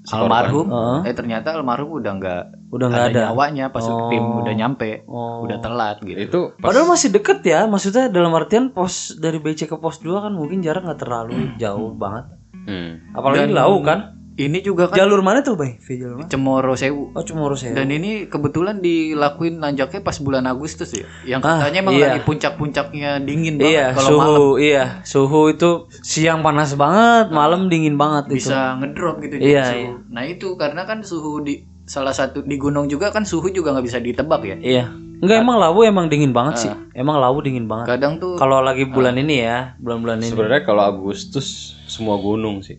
Si 0.03 0.13
almarhum 0.13 0.69
Heeh. 0.69 0.99
eh 1.07 1.15
ternyata 1.15 1.53
almarhum 1.53 1.93
udah 1.95 2.13
nggak 2.15 2.43
Udah 2.71 2.87
nggak 2.89 3.07
ada. 3.11 3.21
nyawanya 3.27 3.69
pas 3.69 3.81
tim 3.83 4.21
udah 4.21 4.53
nyampe 4.53 5.05
Oh. 5.07 5.41
udah 5.41 5.57
telat 5.59 6.01
gitu 6.01 6.17
Itu 6.19 6.41
pas 6.55 6.73
Padahal 6.73 6.89
masih 6.91 7.09
deket 7.11 7.41
ya, 7.43 7.65
maksudnya 7.65 8.09
dalam 8.09 8.33
artian 8.33 8.69
pos 8.71 9.13
dari 9.15 9.37
BC 9.39 9.65
ke 9.65 9.77
pos 9.77 9.97
2 9.99 10.21
kan 10.21 10.33
mungkin 10.33 10.61
jarak 10.61 10.81
nggak 10.83 10.97
terlalu 10.99 11.53
jauh 11.57 11.93
banget. 11.95 12.25
hmm. 12.63 13.13
Apalagi 13.13 13.45
Dan- 13.45 13.55
lau 13.55 13.81
kan. 13.81 14.17
Ini 14.35 14.59
juga 14.61 14.91
kan 14.91 14.99
Jalur 14.99 15.23
mana 15.23 15.41
tuh, 15.41 15.55
Bay? 15.55 15.79
Jalur 15.79 16.19
mana? 16.19 16.27
Cemoro 16.27 16.75
Sewu 16.75 17.15
Oh, 17.15 17.23
urus 17.23 17.63
ya. 17.63 17.73
dan 17.73 17.87
ini 17.87 18.27
kebetulan 18.27 18.79
dilakuin 18.79 19.63
nanjaknya 19.63 20.03
pas 20.03 20.19
bulan 20.19 20.43
Agustus 20.45 20.91
ya 20.91 21.07
yang 21.23 21.41
Ah, 21.41 21.63
katanya 21.63 21.87
emang 21.87 21.95
iya. 21.95 22.07
lagi 22.11 22.21
puncak-puncaknya 22.27 23.23
dingin 23.23 23.57
Iya, 23.57 23.95
banget 23.95 23.95
kalau 23.95 24.09
suhu, 24.11 24.19
malam 24.19 24.43
iya, 24.59 24.85
suhu 25.03 25.41
itu 25.49 25.71
siang 26.01 26.43
panas 26.43 26.75
banget, 26.75 27.31
malam 27.31 27.71
dingin 27.71 27.95
banget 27.95 28.35
itu. 28.35 28.43
bisa 28.43 28.75
ngedrop 28.77 29.23
gitu 29.23 29.39
Iya, 29.39 29.65
suhu. 29.71 29.91
Nah 30.11 30.23
itu 30.25 30.49
karena 30.55 30.83
kan 30.83 30.99
suhu 31.01 31.39
di 31.41 31.63
salah 31.85 32.13
satu 32.13 32.43
di 32.43 32.57
gunung 32.57 32.89
juga 32.89 33.13
kan 33.13 33.23
suhu 33.23 33.49
juga 33.49 33.71
nggak 33.71 33.87
bisa 33.87 33.99
ditebak 33.99 34.41
ya. 34.43 34.57
Iya. 34.59 34.85
Enggak 35.15 35.41
emang 35.41 35.57
lawu 35.57 35.87
emang 35.87 36.11
dingin 36.11 36.35
banget 36.35 36.55
sih. 36.59 36.73
Emang 36.93 37.17
lawu 37.17 37.39
dingin 37.41 37.65
banget. 37.65 37.97
Kadang 37.97 38.19
tuh 38.19 38.35
Kalau 38.35 38.61
lagi 38.61 38.85
bulan 38.85 39.15
ini 39.15 39.41
ya, 39.41 39.73
bulan-bulan 39.79 40.21
ini. 40.21 40.29
Sebenarnya 40.29 40.63
kalau 40.67 40.83
Agustus 40.85 41.79
semua 41.87 42.19
gunung 42.19 42.61
sih. 42.61 42.77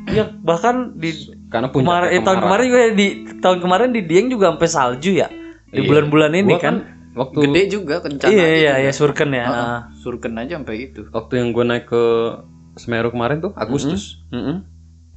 Iya, 0.00 0.30
bahkan 0.38 0.94
di 0.94 1.10
Karena 1.48 1.68
kemarin 1.68 2.06
puncaknya 2.06 2.14
eh, 2.14 2.22
tahun 2.22 2.38
kemarin 2.40 2.66
gue 2.68 2.84
di 2.94 3.06
tahun 3.40 3.58
kemarin 3.58 3.88
di 3.90 4.02
Dieng 4.04 4.28
juga 4.28 4.54
sampai 4.54 4.68
salju 4.68 5.10
ya. 5.12 5.28
Di 5.68 5.80
Iya. 5.80 5.88
bulan-bulan 5.90 6.32
ini 6.32 6.54
Gua 6.54 6.60
kan. 6.60 6.74
waktu 7.12 7.38
gede 7.44 7.62
juga 7.68 7.98
kencang 7.98 8.30
Iya 8.30 8.46
iya 8.46 8.54
juga. 8.54 8.72
iya 8.78 8.92
surken 8.94 9.30
ya. 9.34 9.44
Heeh, 9.44 9.78
surken 9.98 10.32
aja 10.38 10.54
sampai 10.56 10.76
itu. 10.86 11.02
waktu 11.10 11.32
yang 11.34 11.48
gue 11.50 11.64
naik 11.66 11.86
ke 11.86 12.04
Semeru 12.78 13.10
kemarin 13.10 13.42
tuh 13.42 13.50
Agustus. 13.52 14.22
Heeh. 14.30 14.62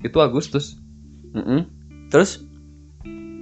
Itu 0.02 0.18
Agustus. 0.18 0.82
Heeh. 1.32 1.70
Terus 2.10 2.42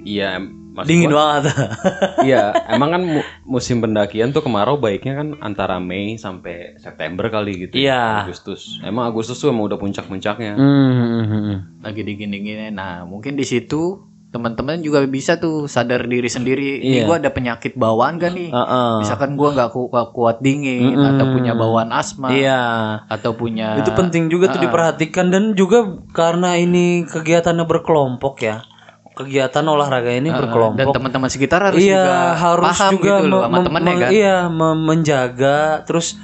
Iya, 0.00 0.40
maksud 0.72 0.86
dingin 0.86 1.08
gua- 1.08 1.18
banget. 1.40 1.42
Iya, 2.28 2.44
emang 2.68 2.90
kan 2.90 3.02
mu- 3.02 3.26
musim 3.44 3.78
pendakian 3.78 4.30
tuh 4.30 4.40
kemarau 4.40 4.76
baiknya 4.76 5.14
kan 5.14 5.28
antara 5.40 5.76
Mei 5.76 6.14
sampai 6.14 6.76
September 6.76 7.26
kali 7.26 7.66
gitu. 7.66 7.74
Iya. 7.76 8.24
Agustus. 8.24 8.78
Emang 8.80 9.04
Agustus 9.04 9.36
tuh 9.36 9.48
emang 9.48 9.66
udah 9.66 9.76
puncak-puncaknya. 9.76 10.54
Hmm. 10.54 11.80
Lagi 11.80 12.00
dingin-dinginnya. 12.00 12.70
Nah, 12.70 13.02
mungkin 13.02 13.34
di 13.34 13.42
situ 13.42 14.04
teman-teman 14.30 14.78
juga 14.78 15.02
bisa 15.04 15.36
tuh 15.36 15.66
sadar 15.66 16.06
diri 16.06 16.30
sendiri. 16.30 16.78
Ini 16.78 17.02
Iya. 17.02 17.04
gua 17.04 17.18
ada 17.18 17.28
penyakit 17.28 17.74
bawaan 17.74 18.14
kan 18.16 18.30
nih. 18.30 18.46
Heeh. 18.48 18.92
Misalkan 19.02 19.34
gua 19.34 19.50
nggak 19.50 19.70
ku- 19.70 19.90
kuat 19.90 20.38
dingin 20.38 20.94
atau 20.94 21.34
punya 21.34 21.50
bawaan 21.52 21.90
asma 21.90 22.30
Iya. 22.30 22.62
atau 23.06 23.34
punya 23.34 23.74
Itu 23.76 23.90
penting 23.90 24.30
juga 24.30 24.46
tuh 24.48 24.62
diperhatikan 24.62 25.28
dan 25.28 25.52
juga 25.52 25.82
karena 26.10 26.54
ini 26.54 27.02
kegiatannya 27.04 27.66
berkelompok 27.66 28.34
ya. 28.40 28.62
Kegiatan 29.20 29.64
olahraga 29.68 30.10
ini 30.16 30.32
dan 30.32 30.48
berkelompok. 30.48 30.96
teman-teman 30.96 31.28
sekitar 31.28 31.60
harus 31.60 31.80
iya, 31.84 32.00
juga 32.00 32.16
harus 32.40 32.66
paham 32.72 32.92
juga 32.96 33.14
gitu 33.20 33.26
loh 33.28 33.42
sama 33.44 33.58
temennya 33.60 33.94
kan. 34.00 34.10
Iya, 34.10 34.36
menjaga 34.74 35.58
terus 35.84 36.16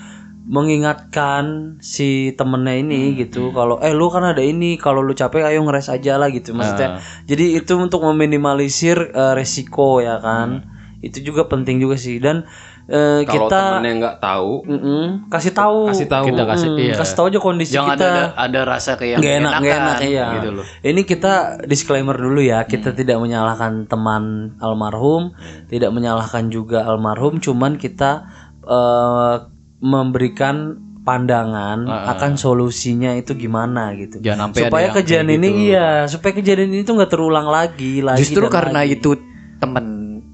mengingatkan 0.47 1.77
si 1.83 2.31
temennya 2.39 2.79
ini 2.79 3.11
Hmm, 3.11 3.17
gitu. 3.19 3.43
Kalau 3.51 3.83
eh 3.83 3.91
lu 3.91 4.07
kan 4.15 4.23
ada 4.23 4.39
ini, 4.39 4.79
kalau 4.79 5.03
lu 5.03 5.11
capek 5.11 5.43
ayo 5.43 5.67
ngeres 5.67 5.91
aja 5.91 6.17
lah 6.17 6.31
gitu 6.31 6.55
maksudnya. 6.55 7.03
Jadi 7.27 7.59
itu 7.59 7.73
untuk 7.75 8.07
meminimalisir 8.07 9.11
eh, 9.11 9.35
resiko 9.35 9.99
ya 9.99 10.23
kan. 10.23 10.71
Itu 11.03 11.21
juga 11.21 11.51
penting 11.51 11.83
juga 11.83 11.99
sih 11.99 12.23
dan 12.23 12.47
eh, 12.87 13.21
Kalau 13.21 13.47
kita 13.47 13.59
temennya 13.75 13.93
nggak 13.99 14.17
tahu, 14.19 14.53
Mm-mm, 14.63 15.05
kasih 15.27 15.53
tahu 15.53 15.91
kasih 15.91 16.07
tahu. 16.07 16.25
Kita 16.25 16.43
kasih 16.45 16.69
Mm, 16.69 16.79
iya. 16.81 16.95
kasih 16.95 17.15
tahu 17.15 17.27
aja 17.27 17.39
kondisi 17.39 17.73
Jangan 17.73 17.91
kita 17.93 18.07
ada 18.07 18.25
ada 18.37 18.61
rasa 18.65 18.91
kayak 18.95 19.17
nggak 19.17 19.35
enak 19.37 19.53
nggak 19.57 19.77
enak 19.77 19.99
iya 20.05 20.27
gitu 20.35 20.49
loh. 20.53 20.65
ini 20.81 21.01
kita 21.03 21.33
disclaimer 21.65 22.15
dulu 22.15 22.39
ya 22.39 22.63
kita 22.63 22.91
tidak 22.91 23.17
menyalahkan 23.17 23.85
teman 23.85 24.23
almarhum 24.59 25.35
tidak 25.67 25.91
menyalahkan 25.91 26.47
juga 26.49 26.85
almarhum 26.85 27.37
cuman 27.37 27.75
kita 27.75 28.23
eh, 28.63 29.35
memberikan 29.79 30.79
pandangan 31.03 31.87
akan 31.87 32.35
solusinya 32.35 33.15
itu 33.15 33.35
gimana 33.35 33.95
gitu 33.95 34.19
Jangan 34.19 34.51
sampai 34.51 34.61
supaya 34.65 34.89
kejadian 34.93 35.29
ini 35.33 35.49
gitu. 35.49 35.63
iya 35.69 35.89
supaya 36.05 36.33
kejadian 36.35 36.71
ini 36.73 36.83
tuh 36.83 36.95
nggak 36.95 37.13
terulang 37.13 37.47
lagi 37.47 37.99
lagi 38.01 38.23
Justru 38.23 38.47
dan 38.47 38.53
karena 38.53 38.81
lagi. 38.83 38.95
itu 38.97 39.11
temen 39.57 39.87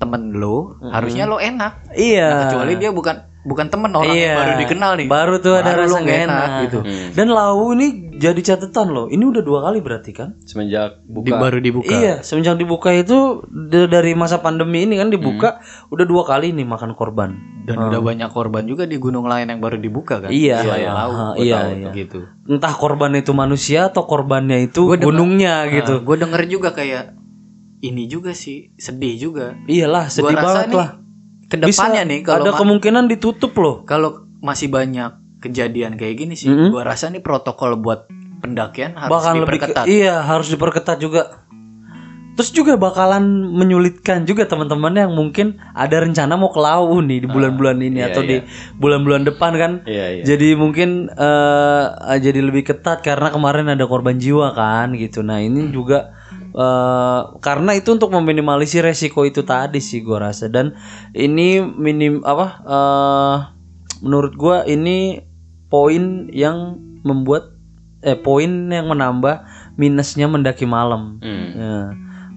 temen 0.02 0.34
lo 0.34 0.58
harusnya 0.82 1.24
lo 1.24 1.38
enak. 1.38 1.94
iya 1.94 2.50
Kecuali 2.50 2.74
dia 2.74 2.90
bukan 2.90 3.16
bukan 3.42 3.66
temen 3.68 3.90
orang 3.90 4.14
Iya. 4.14 4.22
yang 4.24 4.38
baru 4.38 4.52
dikenal 4.56 4.92
nih. 4.94 5.06
Baru 5.08 5.34
tuh 5.38 5.54
ada 5.56 5.70
Baru 5.72 5.82
rasa 5.82 5.90
nggak 5.92 6.02
nggak 6.04 6.20
enak, 6.22 6.38
enak 6.38 6.62
gitu. 6.62 6.78
Hmm. 6.80 7.08
Dan 7.12 7.26
lau 7.28 7.62
ini 7.70 7.86
jadi 8.14 8.40
catatan 8.40 8.86
loh. 8.88 9.06
Ini 9.06 9.18
udah 9.20 9.42
dua 9.42 9.58
kali 9.62 9.78
berarti 9.78 10.10
kan? 10.10 10.38
Semenjak 10.40 11.02
Di, 11.02 11.10
buka 11.10 11.34
baru 11.36 11.58
dibuka. 11.58 11.90
Iya, 11.90 12.22
semenjak 12.22 12.54
dibuka 12.54 12.94
itu 12.94 13.42
dari 13.66 14.14
masa 14.14 14.38
pandemi 14.38 14.86
ini 14.86 14.94
kan 14.94 15.10
dibuka 15.10 15.58
udah 15.88 16.06
dua 16.06 16.22
kali 16.22 16.50
nih 16.50 16.62
makan 16.62 16.94
korban. 16.94 17.34
Dan 17.62 17.78
udah 17.80 17.98
banyak 17.98 18.30
korban 18.30 18.62
juga 18.62 18.86
di 18.86 18.94
gunung 18.96 19.26
lain 19.26 19.46
yang 19.48 19.58
baru 19.58 19.74
dibuka 19.76 20.18
kan. 20.18 20.30
Iya, 20.30 20.62
Selain 20.62 20.78
iya. 20.80 20.90
Ah, 20.92 21.06
gua 21.06 21.34
iya, 21.36 21.58
tahu 21.60 21.74
iya. 21.74 21.90
gitu. 21.92 22.18
Entah 22.44 22.74
korban 22.74 23.10
itu 23.12 23.30
manusia 23.32 23.86
atau 23.86 24.02
korbannya 24.02 24.58
itu 24.62 24.82
Gua 24.84 24.94
denger- 24.94 25.06
gunungnya 25.08 25.54
gitu. 25.68 25.98
gue 25.98 26.16
denger 26.16 26.42
juga 26.46 26.70
kayak 26.70 27.21
ini 27.82 28.06
juga 28.06 28.30
sih 28.32 28.70
sedih 28.74 29.14
juga. 29.20 29.58
Iyalah, 29.66 30.06
sedih 30.06 30.32
Gua 30.32 30.44
banget 30.44 30.64
nih 30.68 30.78
lah. 30.78 30.90
Ke 31.44 31.56
depannya 31.58 31.68
Bisa, 32.00 32.08
nih 32.08 32.20
kalau 32.22 32.38
ada 32.40 32.50
kemungkinan 32.54 33.04
ditutup 33.06 33.52
loh. 33.54 33.76
kalau 33.84 34.24
masih 34.38 34.66
banyak 34.66 35.12
kejadian 35.38 35.94
kayak 35.94 36.14
gini 36.16 36.32
sih, 36.32 36.48
Mm-mm. 36.48 36.70
gua 36.70 36.86
rasa 36.86 37.10
nih 37.10 37.20
protokol 37.20 37.76
buat 37.76 38.06
pendakian 38.38 38.94
harus 38.94 39.10
Bahkan 39.10 39.34
lebih 39.36 39.44
ke- 39.44 39.52
diperketat. 39.68 39.84
iya, 39.84 40.22
harus 40.22 40.48
diperketat 40.48 40.98
juga. 40.98 41.22
Terus 42.32 42.48
juga 42.48 42.80
bakalan 42.80 43.20
menyulitkan 43.52 44.24
juga 44.24 44.48
teman-teman 44.48 44.96
yang 44.96 45.12
mungkin 45.12 45.60
ada 45.76 46.00
rencana 46.00 46.32
mau 46.32 46.48
ke 46.48 46.56
Lau 46.56 46.96
nih 46.96 47.20
di 47.20 47.28
bulan-bulan 47.28 47.76
ini 47.76 48.00
iya, 48.00 48.08
atau 48.08 48.24
di 48.24 48.40
bulan-bulan 48.72 49.28
depan 49.28 49.52
kan. 49.52 49.72
Iya, 49.84 50.06
iya. 50.16 50.22
Jadi 50.24 50.56
mungkin 50.56 51.12
eh 51.12 51.84
jadi 52.16 52.40
lebih 52.40 52.64
ketat 52.64 53.04
karena 53.04 53.28
kemarin 53.28 53.68
ada 53.68 53.84
korban 53.84 54.16
jiwa 54.16 54.56
kan 54.56 54.96
gitu. 54.96 55.20
Nah, 55.20 55.44
ini 55.44 55.68
juga 55.68 56.16
eh 56.52 57.20
karena 57.40 57.72
itu 57.72 57.96
untuk 57.96 58.12
meminimalisir 58.12 58.84
resiko 58.84 59.24
itu 59.24 59.40
tadi 59.40 59.80
sih 59.80 60.04
gua 60.04 60.28
rasa 60.28 60.52
dan 60.52 60.76
ini 61.16 61.64
minim 61.64 62.20
apa 62.22 62.46
eh 62.64 63.36
menurut 64.04 64.32
gua 64.36 64.56
ini 64.68 65.24
poin 65.72 66.28
yang 66.28 66.76
membuat 67.00 67.56
eh 68.02 68.18
poin 68.18 68.68
yang 68.68 68.90
menambah 68.90 69.46
minusnya 69.78 70.26
mendaki 70.28 70.68
malam. 70.68 71.22
Hmm. 71.22 71.46
Ya. 71.54 71.76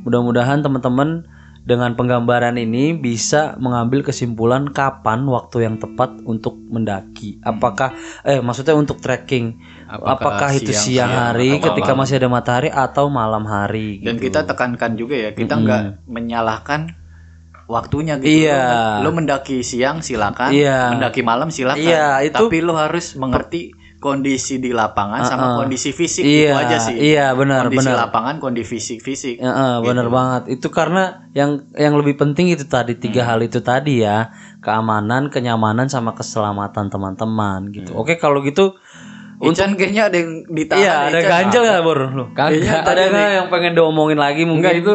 Mudah-mudahan 0.05 0.61
teman-teman 0.61 1.25
dengan 1.65 1.97
penggambaran 1.97 2.53
ini 2.55 2.93
bisa 2.93 3.57
mengambil 3.57 4.05
kesimpulan 4.05 4.69
kapan 4.69 5.25
waktu 5.25 5.65
yang 5.65 5.81
tepat 5.81 6.13
untuk 6.21 6.53
mendaki. 6.55 7.41
Apakah 7.41 7.97
eh 8.21 8.37
maksudnya 8.37 8.77
untuk 8.77 9.01
trekking. 9.01 9.57
Apakah, 9.89 10.13
Apakah 10.17 10.49
itu 10.53 10.69
siang, 10.73 11.09
siang, 11.09 11.11
hari 11.13 11.57
ketika 11.57 11.97
masih 11.97 12.21
ada 12.21 12.29
matahari 12.29 12.69
atau 12.69 13.09
malam 13.09 13.45
hari 13.45 14.01
Dan 14.01 14.17
gitu. 14.17 14.29
kita 14.29 14.45
tekankan 14.45 14.93
juga 14.93 15.17
ya, 15.17 15.29
kita 15.33 15.57
nggak 15.57 16.05
menyalahkan 16.05 16.93
waktunya 17.65 18.21
gitu. 18.21 18.45
Iya. 18.45 19.01
Lo, 19.01 19.09
lo 19.09 19.17
mendaki 19.17 19.65
siang 19.65 20.05
silakan, 20.05 20.53
Iya. 20.53 20.93
mendaki 20.93 21.25
malam 21.25 21.49
silakan. 21.49 21.81
Iya, 21.81 22.21
itu- 22.25 22.45
Tapi 22.45 22.57
lo 22.61 22.77
harus 22.77 23.17
mengerti 23.17 23.73
kondisi 24.05 24.61
di 24.61 24.69
lapangan 24.69 25.25
sama 25.25 25.57
kondisi 25.57 25.89
fisik 25.89 26.21
Iya, 26.21 26.53
itu 26.53 26.61
aja 26.61 26.77
sih. 26.77 26.93
iya, 26.93 27.33
benar, 27.33 27.65
kondisi 27.65 27.89
benar. 27.89 28.05
lapangan, 28.05 28.35
kondisi 28.37 28.69
fisik 28.77 28.99
fisik. 29.01 29.35
Ya, 29.41 29.49
eh, 29.49 29.77
bener 29.81 30.13
banget. 30.13 30.61
Itu 30.61 30.69
karena 30.69 31.25
yang 31.33 31.65
yang 31.73 31.97
lebih 31.97 32.21
penting 32.21 32.53
itu 32.53 32.69
tadi 32.69 32.93
tiga 32.93 33.25
hal 33.25 33.41
itu 33.41 33.65
tadi 33.65 34.05
ya, 34.05 34.29
keamanan, 34.61 35.33
kenyamanan 35.33 35.89
sama 35.89 36.13
keselamatan 36.13 36.93
teman-teman 36.93 37.73
gitu. 37.73 37.97
Oke, 37.97 38.21
kalau 38.21 38.45
gitu 38.45 38.77
Ican 39.35 39.75
kayaknya 39.75 40.07
ada 40.07 40.15
yang 40.15 40.47
ditahan. 40.47 40.79
iya 40.79 40.93
ada 41.11 41.19
ganjel 41.19 41.61
nggak 41.67 41.81
Bor? 41.83 41.99
Lu? 42.07 42.25
Kagak. 42.31 42.87
Ada 42.87 43.01
yang 43.43 43.47
pengen 43.51 43.75
diomongin 43.75 44.15
lagi 44.15 44.47
mungkin? 44.47 44.63
Enggak 44.63 44.75
itu 44.79 44.93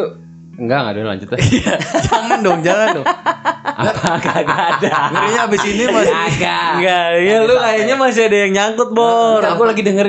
enggak 0.60 0.78
enggak 0.84 0.92
ada 0.92 1.00
lanjut 1.08 1.28
aja. 1.32 1.40
Iya, 1.42 1.74
jangan 2.04 2.38
dong, 2.44 2.58
jangan 2.60 2.86
dong. 3.00 3.06
Apa 3.80 4.12
kagak 4.20 4.60
ada. 4.76 4.92
Ngerinya 5.08 5.40
abis 5.48 5.62
ini 5.64 5.84
masih 5.88 6.12
Kagak. 6.12 6.70
Enggak, 6.76 7.06
ya 7.24 7.36
lu 7.40 7.54
kayaknya 7.56 7.94
masih 7.96 8.22
ada 8.28 8.36
yang 8.36 8.52
nyangkut, 8.52 8.88
Bor. 8.92 9.40
Aku 9.40 9.62
lagi 9.64 9.80
denger 9.80 10.06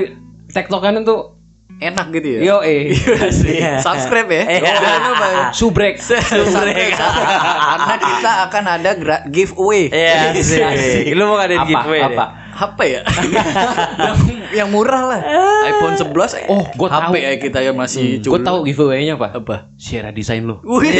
tektokan 0.51 0.99
itu 0.99 1.15
enak 1.81 2.07
gitu 2.13 2.27
ya. 2.37 2.39
yo 2.45 2.57
eh 2.61 2.93
Iya. 3.47 3.81
Subscribe 3.81 4.29
ya. 4.29 4.43
Jangan 4.61 5.01
lupa 5.07 5.27
ya. 5.31 5.45
subrek. 5.55 5.95
Subscribe. 5.97 6.93
Karena 6.93 7.95
kita 7.97 8.31
akan 8.45 8.63
ada 8.67 8.91
giveaway. 9.25 9.87
Iya, 9.89 10.35
sih. 10.37 10.61
Lu 11.15 11.25
mau 11.25 11.39
ngadain 11.39 11.63
Apa? 11.63 11.69
giveaway 11.71 11.99
deh? 12.05 12.17
Apa? 12.51 12.59
HP 12.61 12.79
ya? 12.91 13.01
yang, 14.07 14.17
yang 14.51 14.69
murah 14.69 15.03
lah. 15.07 15.21
iPhone 15.71 15.95
11. 15.95 16.51
Oh, 16.51 16.67
gua 16.75 16.89
HP 16.91 17.07
tahu. 17.07 17.15
ya 17.15 17.31
kita 17.39 17.59
yang 17.63 17.79
masih 17.79 18.19
Gue 18.19 18.43
tahu 18.43 18.67
giveaway-nya 18.67 19.15
apa? 19.15 19.39
Apa? 19.39 19.55
Sierra 19.79 20.11
Design 20.11 20.43
lo. 20.45 20.59
Wih. 20.67 20.91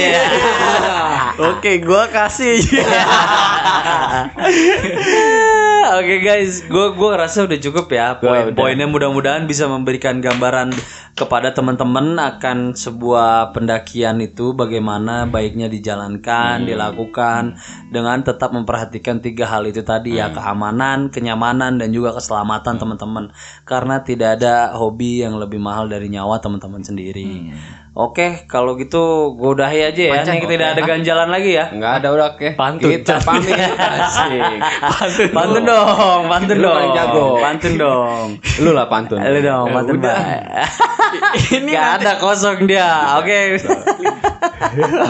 Oke, 1.52 1.84
gua 1.84 2.08
kasih. 2.08 2.64
Oke 5.92 6.24
guys, 6.24 6.64
gue 6.72 6.86
gua 6.96 7.20
ngerasa 7.20 7.52
udah 7.52 7.60
cukup 7.60 7.92
ya. 7.92 8.16
Poin-poinnya 8.16 8.88
mudah-mudahan 8.88 9.44
bisa 9.44 9.68
memberikan 9.68 10.24
gambaran 10.24 10.72
kepada 11.20 11.52
teman-teman 11.52 12.16
akan 12.16 12.72
sebuah 12.72 13.52
pendakian 13.52 14.24
itu 14.24 14.56
bagaimana 14.56 15.28
baiknya 15.28 15.68
dijalankan, 15.68 16.64
dilakukan 16.64 17.60
dengan 17.92 18.24
tetap 18.24 18.56
memperhatikan 18.56 19.20
tiga 19.20 19.52
hal 19.52 19.68
itu 19.68 19.84
tadi 19.84 20.16
ya 20.16 20.32
keamanan, 20.32 21.12
kenyamanan 21.12 21.76
dan 21.76 21.92
juga 21.92 22.16
keselamatan 22.16 22.80
teman-teman. 22.80 23.36
Karena 23.68 24.00
tidak 24.00 24.40
ada 24.40 24.72
hobi 24.72 25.28
yang 25.28 25.36
lebih 25.36 25.60
mahal 25.60 25.92
dari 25.92 26.08
nyawa 26.08 26.40
teman-teman 26.40 26.88
sendiri. 26.88 27.52
Oke, 27.92 28.48
kalau 28.48 28.80
gitu 28.80 29.36
gue 29.36 29.52
udahi 29.52 29.84
aja 29.92 30.04
ya. 30.16 30.24
Nih 30.24 30.48
tidak 30.48 30.80
ada 30.80 30.82
ganjalan 30.88 31.28
lagi 31.28 31.60
ya. 31.60 31.76
Enggak 31.76 32.00
ada 32.00 32.08
udah 32.16 32.26
oke. 32.40 32.56
Pantun. 32.56 32.88
Kita 32.88 33.20
pamit. 33.20 33.52
Asik. 35.04 35.36
Pantun 35.36 35.68
dong, 35.68 36.32
pantun 36.32 36.56
Lu 36.56 36.72
dong. 36.72 36.76
paling 36.80 36.96
jago. 36.96 37.28
Pantun 37.44 37.74
dong. 37.76 38.28
Lu 38.64 38.72
lah 38.72 38.88
pantun. 38.88 39.20
Lu 39.20 39.40
dong, 39.44 39.76
pantun 39.76 40.00
udah. 40.00 40.18
Ini 41.60 41.68
Gak 41.68 41.90
ada 42.00 42.12
kosong 42.16 42.64
dia. 42.64 43.20
Oke. 43.20 43.60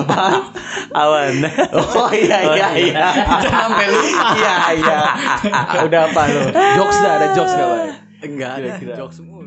Apa? 0.02 0.50
Awan. 0.98 1.38
Oh 1.78 2.10
iya 2.10 2.50
iya 2.50 2.68
iya. 2.82 3.06
Jangan 3.46 3.78
sampai 3.78 3.88
lupa. 3.94 4.26
Iya 4.42 4.56
iya. 4.74 5.00
Udah 5.86 6.02
apa 6.10 6.22
lu? 6.34 6.42
Jokes 6.82 6.98
dah 6.98 7.14
ada 7.22 7.28
jokes 7.38 7.54
gak, 7.54 7.68
Bang? 7.70 7.94
Enggak 8.26 8.52
ada 8.58 8.70
jokes 8.98 9.22
semua. 9.22 9.41